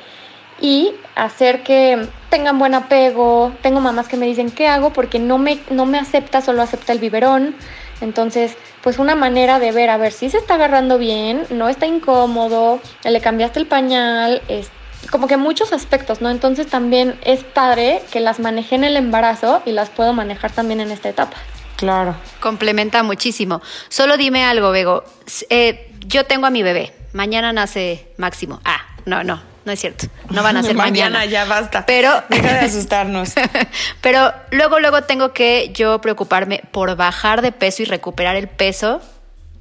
[0.60, 3.54] y hacer que tengan buen apego.
[3.62, 4.92] Tengo mamás que me dicen, ¿qué hago?
[4.94, 7.56] Porque no me, no me acepta, solo acepta el biberón.
[8.02, 11.88] Entonces, pues una manera de ver, a ver si se está agarrando bien, no está
[11.88, 14.70] incómodo, le cambiaste el pañal, es,
[15.10, 16.30] como que muchos aspectos, ¿no?
[16.30, 20.82] Entonces también es padre que las maneje en el embarazo y las puedo manejar también
[20.82, 21.38] en esta etapa.
[21.78, 22.16] Claro.
[22.42, 23.62] Complementa muchísimo.
[23.88, 25.06] Solo dime algo, Bego.
[25.50, 26.94] Eh, yo tengo a mi bebé.
[27.14, 28.60] Mañana nace Máximo.
[28.66, 30.08] Ah, no, no, no es cierto.
[30.30, 31.20] No van a ser mañana.
[31.20, 31.26] mañana.
[31.26, 31.86] ya basta.
[31.86, 33.34] Pero deja de asustarnos.
[34.02, 39.02] pero luego luego tengo que yo preocuparme por bajar de peso y recuperar el peso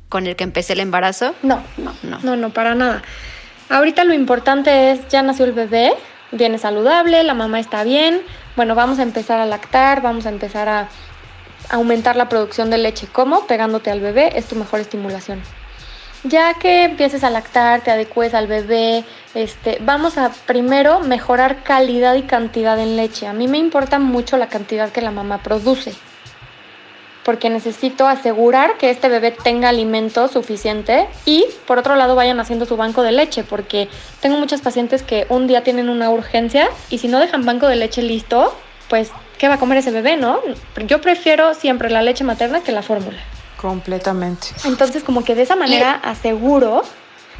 [0.09, 1.35] con el que empecé el embarazo.
[1.43, 3.03] No, no, no, no, no para nada.
[3.69, 5.95] Ahorita lo importante es ya nació el bebé,
[6.31, 8.23] viene saludable, la mamá está bien.
[8.55, 10.88] Bueno, vamos a empezar a lactar, vamos a empezar a
[11.71, 13.07] aumentar la producción de leche.
[13.11, 13.47] ¿Cómo?
[13.47, 15.41] Pegándote al bebé es tu mejor estimulación
[16.25, 19.05] ya que empieces a lactar, te adecues al bebé,
[19.35, 23.27] este, vamos a primero mejorar calidad y cantidad en leche.
[23.27, 25.95] A mí me importa mucho la cantidad que la mamá produce,
[27.25, 32.67] porque necesito asegurar que este bebé tenga alimento suficiente y por otro lado vayan haciendo
[32.67, 33.89] su banco de leche, porque
[34.21, 37.77] tengo muchos pacientes que un día tienen una urgencia y si no dejan banco de
[37.77, 38.57] leche listo,
[38.89, 40.41] pues ¿qué va a comer ese bebé, no?
[40.87, 43.19] Yo prefiero siempre la leche materna que la fórmula.
[43.62, 44.48] Completamente.
[44.64, 46.83] Entonces, como que de esa manera aseguro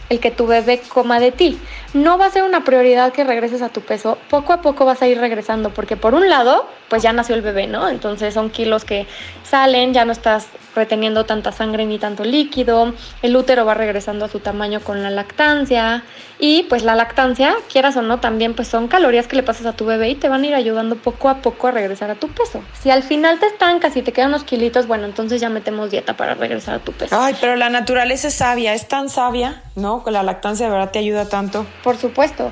[0.09, 1.59] el que tu bebé coma de ti.
[1.95, 5.01] No va a ser una prioridad que regreses a tu peso, poco a poco vas
[5.03, 7.89] a ir regresando, porque por un lado, pues ya nació el bebé, ¿no?
[7.89, 9.07] Entonces son kilos que
[9.43, 14.29] salen, ya no estás reteniendo tanta sangre ni tanto líquido, el útero va regresando a
[14.29, 16.05] su tamaño con la lactancia
[16.39, 19.75] y pues la lactancia, quieras o no, también pues son calorías que le pasas a
[19.75, 22.29] tu bebé y te van a ir ayudando poco a poco a regresar a tu
[22.29, 22.63] peso.
[22.81, 26.17] Si al final te estancas y te quedan unos kilitos, bueno, entonces ya metemos dieta
[26.17, 27.17] para regresar a tu peso.
[27.19, 30.03] Ay, pero la naturaleza es sabia, es tan sabia, ¿no?
[30.03, 31.67] Con la lactancia de verdad te ayuda tanto.
[31.85, 32.51] Por supuesto.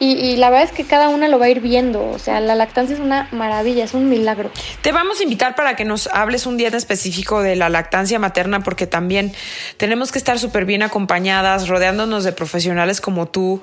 [0.00, 2.08] Y, la verdad es que cada una lo va a ir viendo.
[2.08, 4.50] O sea, la lactancia es una maravilla, es un milagro.
[4.80, 8.60] Te vamos a invitar para que nos hables un día específico de la lactancia materna,
[8.60, 9.32] porque también
[9.76, 13.60] tenemos que estar súper bien acompañadas, rodeándonos de profesionales como tú,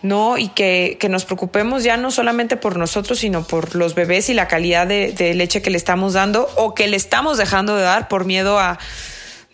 [0.00, 0.38] ¿no?
[0.38, 4.34] Y que, que, nos preocupemos ya no solamente por nosotros, sino por los bebés y
[4.34, 7.82] la calidad de, de leche que le estamos dando o que le estamos dejando de
[7.82, 8.78] dar por miedo a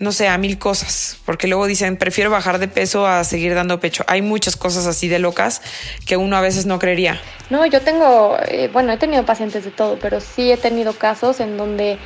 [0.00, 3.80] no sé, a mil cosas, porque luego dicen, prefiero bajar de peso a seguir dando
[3.80, 4.02] pecho.
[4.06, 5.60] Hay muchas cosas así de locas
[6.06, 7.20] que uno a veces no creería.
[7.50, 11.38] No, yo tengo, eh, bueno, he tenido pacientes de todo, pero sí he tenido casos
[11.40, 11.98] en donde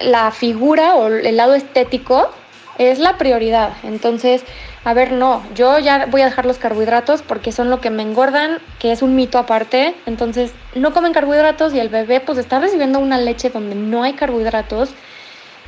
[0.00, 2.30] la figura o el lado estético
[2.78, 3.74] es la prioridad.
[3.84, 4.42] Entonces,
[4.82, 8.02] a ver, no, yo ya voy a dejar los carbohidratos porque son lo que me
[8.02, 9.94] engordan, que es un mito aparte.
[10.06, 14.14] Entonces, no comen carbohidratos y el bebé pues está recibiendo una leche donde no hay
[14.14, 14.90] carbohidratos.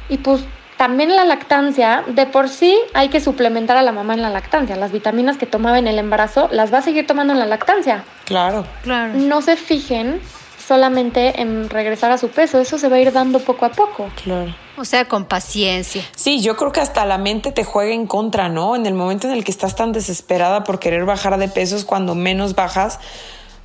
[0.09, 0.43] Y pues
[0.79, 4.77] también la lactancia, de por sí hay que suplementar a la mamá en la lactancia.
[4.77, 8.05] Las vitaminas que tomaba en el embarazo las va a seguir tomando en la lactancia.
[8.25, 8.65] Claro.
[8.85, 9.13] Claro.
[9.15, 10.21] No se fijen
[10.69, 14.09] solamente en regresar a su peso, eso se va a ir dando poco a poco.
[14.23, 14.55] Claro.
[14.77, 16.05] O sea, con paciencia.
[16.15, 18.77] Sí, yo creo que hasta la mente te juega en contra, ¿no?
[18.77, 22.15] En el momento en el que estás tan desesperada por querer bajar de pesos, cuando
[22.15, 23.01] menos bajas,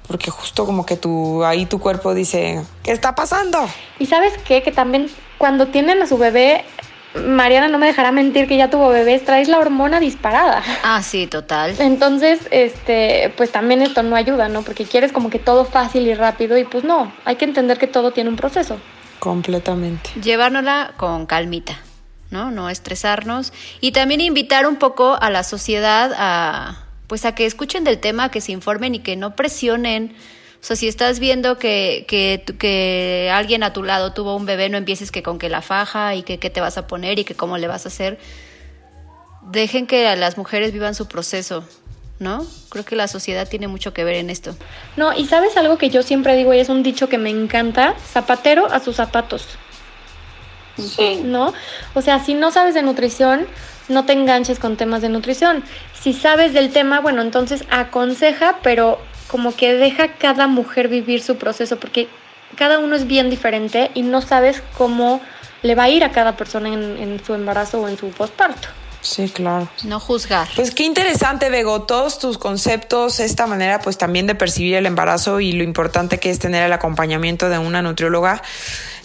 [0.08, 3.60] porque justo como que tu, ahí tu cuerpo dice, ¿qué está pasando?
[4.00, 6.66] Y sabes qué, que también cuando tienen a su bebé,
[7.16, 10.64] Mariana no me dejará mentir que ya tuvo bebés, traes la hormona disparada.
[10.84, 11.76] Ah, sí, total.
[11.80, 14.64] Entonces, este, pues también esto no ayuda, ¿no?
[14.64, 17.88] Porque quieres como que todo fácil y rápido y pues no, hay que entender que
[17.88, 18.78] todo tiene un proceso.
[19.20, 20.10] Completamente.
[20.22, 21.80] Llevárnosla con calmita,
[22.32, 22.52] ¿no?
[22.52, 27.84] No estresarnos y también invitar un poco a la sociedad a pues a que escuchen
[27.84, 30.16] del tema, que se informen y que no presionen.
[30.64, 34.70] O sea, si estás viendo que, que, que alguien a tu lado tuvo un bebé,
[34.70, 37.26] no empieces que con que la faja y que qué te vas a poner y
[37.26, 38.18] que cómo le vas a hacer.
[39.42, 41.66] Dejen que las mujeres vivan su proceso,
[42.20, 42.48] ¿no?
[42.70, 44.56] Creo que la sociedad tiene mucho que ver en esto.
[44.96, 47.96] No, y sabes algo que yo siempre digo y es un dicho que me encanta,
[48.14, 49.46] zapatero a sus zapatos.
[50.78, 51.24] Sí.
[51.26, 51.54] ¿No?
[51.94, 53.48] O sea, si no sabes de nutrición,
[53.90, 55.62] no te enganches con temas de nutrición.
[55.94, 59.02] Si sabes del tema, bueno, entonces aconseja, pero
[59.34, 62.08] como que deja cada mujer vivir su proceso, porque
[62.56, 65.22] cada uno es bien diferente y no sabes cómo
[65.64, 68.68] le va a ir a cada persona en, en su embarazo o en su postparto.
[69.02, 69.68] Sí, claro.
[69.86, 70.48] No juzgar.
[70.56, 75.40] Pues qué interesante, Bego, todos tus conceptos, esta manera pues también de percibir el embarazo
[75.40, 78.44] y lo importante que es tener el acompañamiento de una nutrióloga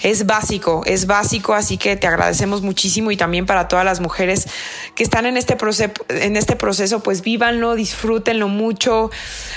[0.02, 4.48] es básico, es básico, así que te agradecemos muchísimo y también para todas las mujeres
[4.94, 9.10] que están en este proceso, en este proceso pues vívanlo, disfrútenlo mucho,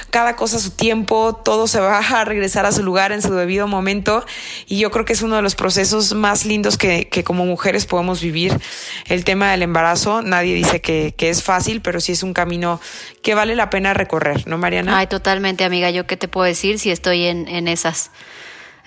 [0.09, 3.33] cada cosa a su tiempo, todo se va a regresar a su lugar en su
[3.33, 4.25] debido momento
[4.67, 8.21] y yo creo que es uno de los procesos más lindos que, como mujeres podemos
[8.21, 8.59] vivir,
[9.07, 12.81] el tema del embarazo, nadie dice que, es fácil, pero sí es un camino
[13.21, 14.97] que vale la pena recorrer, ¿no, Mariana?
[14.97, 18.11] Ay, totalmente, amiga, yo qué te puedo decir si estoy en esas.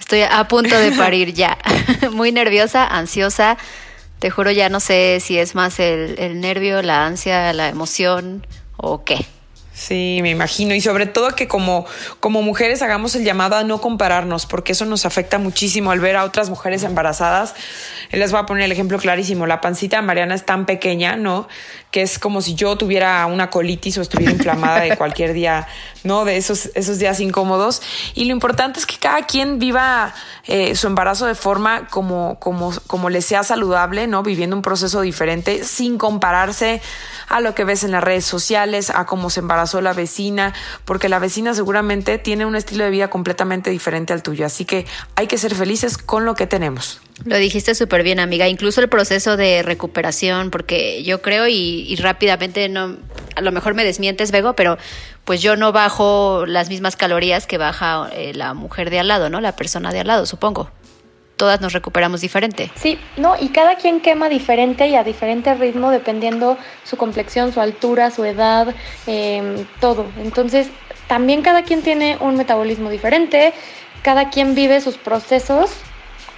[0.04, 1.56] Estoy a punto de parir ya.
[2.12, 3.56] Muy nerviosa, ansiosa.
[4.18, 8.46] Te juro, ya no sé si es más el, el, nervio, la ansia, la emoción
[8.76, 9.24] o qué.
[9.72, 10.74] Sí, me imagino.
[10.74, 11.86] Y sobre todo que como,
[12.20, 16.16] como mujeres hagamos el llamado a no compararnos, porque eso nos afecta muchísimo al ver
[16.16, 17.54] a otras mujeres embarazadas.
[18.12, 19.46] Les voy a poner el ejemplo clarísimo.
[19.46, 21.48] La pancita de Mariana es tan pequeña, ¿no?
[21.94, 25.68] Que es como si yo tuviera una colitis o estuviera inflamada de cualquier día,
[26.02, 26.24] ¿no?
[26.24, 27.82] De esos, esos días incómodos.
[28.14, 30.12] Y lo importante es que cada quien viva
[30.48, 34.24] eh, su embarazo de forma como, como, como le sea saludable, ¿no?
[34.24, 36.82] Viviendo un proceso diferente, sin compararse
[37.28, 40.52] a lo que ves en las redes sociales, a cómo se embarazó la vecina,
[40.84, 44.44] porque la vecina seguramente tiene un estilo de vida completamente diferente al tuyo.
[44.46, 44.84] Así que
[45.14, 47.00] hay que ser felices con lo que tenemos.
[47.24, 48.48] Lo dijiste súper bien, amiga.
[48.48, 52.96] Incluso el proceso de recuperación, porque yo creo y, y, rápidamente no,
[53.36, 54.78] a lo mejor me desmientes, Bego, pero
[55.24, 59.30] pues yo no bajo las mismas calorías que baja eh, la mujer de al lado,
[59.30, 59.40] ¿no?
[59.40, 60.70] La persona de al lado, supongo.
[61.36, 62.70] Todas nos recuperamos diferente.
[62.76, 67.60] Sí, no, y cada quien quema diferente y a diferente ritmo dependiendo su complexión, su
[67.60, 68.74] altura, su edad,
[69.06, 70.06] eh, todo.
[70.18, 70.68] Entonces,
[71.08, 73.52] también cada quien tiene un metabolismo diferente,
[74.02, 75.70] cada quien vive sus procesos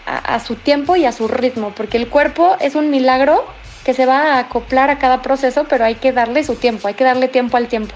[0.06, 3.44] a, su tiempo y a su ritmo, porque el cuerpo es un milagro
[3.84, 6.94] que se va a acoplar a cada proceso, pero hay que darle su tiempo, hay
[6.94, 7.94] que darle tiempo al tiempo.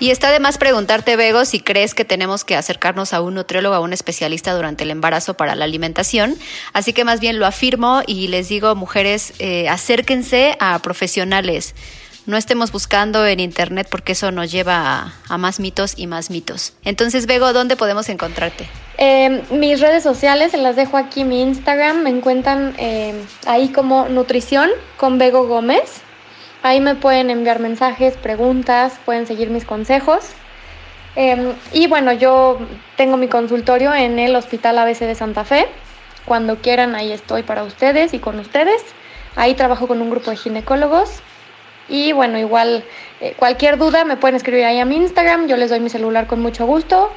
[0.00, 3.74] Y está de más preguntarte, Bego, si crees que tenemos que acercarnos a un nutriólogo,
[3.74, 6.36] a un especialista durante el embarazo para la alimentación.
[6.72, 11.74] Así que más bien lo afirmo y les digo, mujeres, eh, acérquense a profesionales.
[12.26, 16.72] No estemos buscando en internet porque eso nos lleva a, más mitos y más mitos.
[16.82, 18.66] Entonces, Bego, ¿dónde podemos encontrarte?
[18.96, 23.14] Eh, mis redes sociales, se las dejo aquí, mi Instagram, me encuentran eh,
[23.46, 26.00] ahí como Nutrición con Bego Gómez.
[26.62, 30.24] Ahí me pueden enviar mensajes, preguntas, pueden seguir mis consejos.
[31.16, 32.58] Eh, y bueno, yo
[32.96, 35.66] tengo mi consultorio en el Hospital ABC de Santa Fe.
[36.24, 38.82] Cuando quieran, ahí estoy para ustedes y con ustedes.
[39.36, 41.20] Ahí trabajo con un grupo de ginecólogos.
[41.88, 42.84] Y bueno, igual
[43.20, 45.46] eh, cualquier duda me pueden escribir ahí a mi Instagram.
[45.46, 47.10] Yo les doy mi celular con mucho gusto.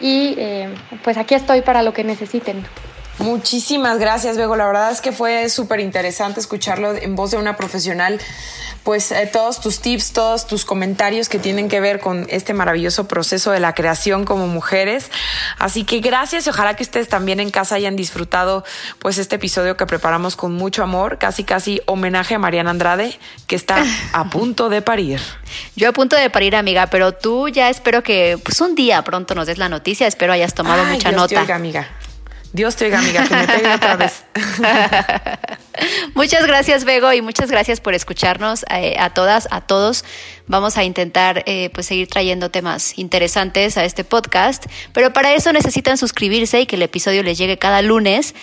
[0.00, 0.68] Y eh,
[1.04, 2.64] pues aquí estoy para lo que necesiten.
[3.18, 4.56] Muchísimas gracias, Bego.
[4.56, 8.20] La verdad es que fue súper interesante escucharlo en voz de una profesional.
[8.82, 13.06] Pues eh, todos tus tips, todos tus comentarios que tienen que ver con este maravilloso
[13.06, 15.10] proceso de la creación como mujeres.
[15.58, 18.64] Así que gracias y ojalá que ustedes también en casa hayan disfrutado
[18.98, 23.54] pues este episodio que preparamos con mucho amor, casi casi homenaje a Mariana Andrade, que
[23.54, 25.20] está a punto de parir.
[25.76, 29.36] Yo a punto de parir, amiga, pero tú ya espero que pues un día pronto
[29.36, 31.34] nos des la noticia, espero hayas tomado Ay, mucha Dios nota.
[31.36, 31.88] Te oiga, amiga.
[32.52, 34.24] Dios te oiga, amiga, que me pegue otra vez.
[36.14, 40.04] muchas gracias, Bego, y muchas gracias por escucharnos eh, a todas, a todos.
[40.48, 45.50] Vamos a intentar eh, pues seguir trayendo temas interesantes a este podcast, pero para eso
[45.54, 48.34] necesitan suscribirse y que el episodio les llegue cada lunes.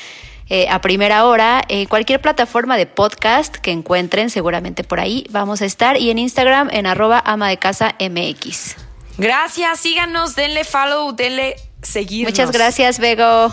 [0.51, 5.62] Eh, a primera hora, en cualquier plataforma de podcast que encuentren, seguramente por ahí vamos
[5.62, 8.76] a estar, y en Instagram en arroba ama de casa MX.
[9.20, 12.26] Gracias, síganos, denle follow, denle seguir.
[12.26, 13.51] Muchas gracias, Bego.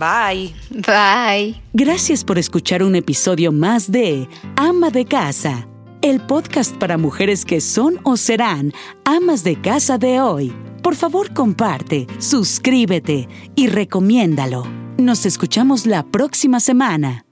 [0.00, 0.54] Bye.
[0.70, 1.60] Bye.
[1.74, 4.26] Gracias por escuchar un episodio más de
[4.56, 5.68] Ama de Casa,
[6.00, 8.72] el podcast para mujeres que son o serán
[9.04, 10.54] amas de casa de hoy.
[10.82, 14.64] Por favor, comparte, suscríbete y recomiéndalo.
[14.96, 17.26] Nos escuchamos la próxima semana.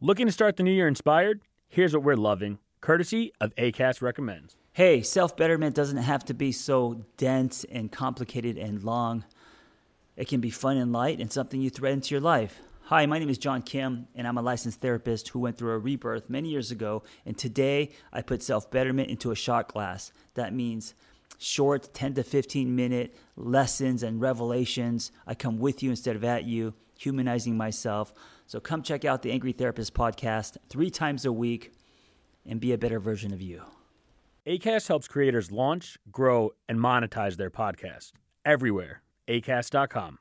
[0.00, 1.40] Looking to start the new year inspired?
[1.68, 4.56] Here's what we're loving, courtesy of ACAST Recommends.
[4.78, 9.24] Hey, self betterment doesn't have to be so dense and complicated and long.
[10.16, 12.60] It can be fun and light and something you thread into your life.
[12.82, 15.78] Hi, my name is John Kim, and I'm a licensed therapist who went through a
[15.78, 17.02] rebirth many years ago.
[17.26, 20.12] And today I put self betterment into a shot glass.
[20.34, 20.94] That means
[21.38, 25.10] short 10 to 15 minute lessons and revelations.
[25.26, 28.12] I come with you instead of at you, humanizing myself.
[28.46, 31.72] So come check out the Angry Therapist podcast three times a week
[32.46, 33.62] and be a better version of you.
[34.48, 38.12] ACAST helps creators launch, grow, and monetize their podcast
[38.46, 39.02] everywhere.
[39.28, 40.18] ACAST.com.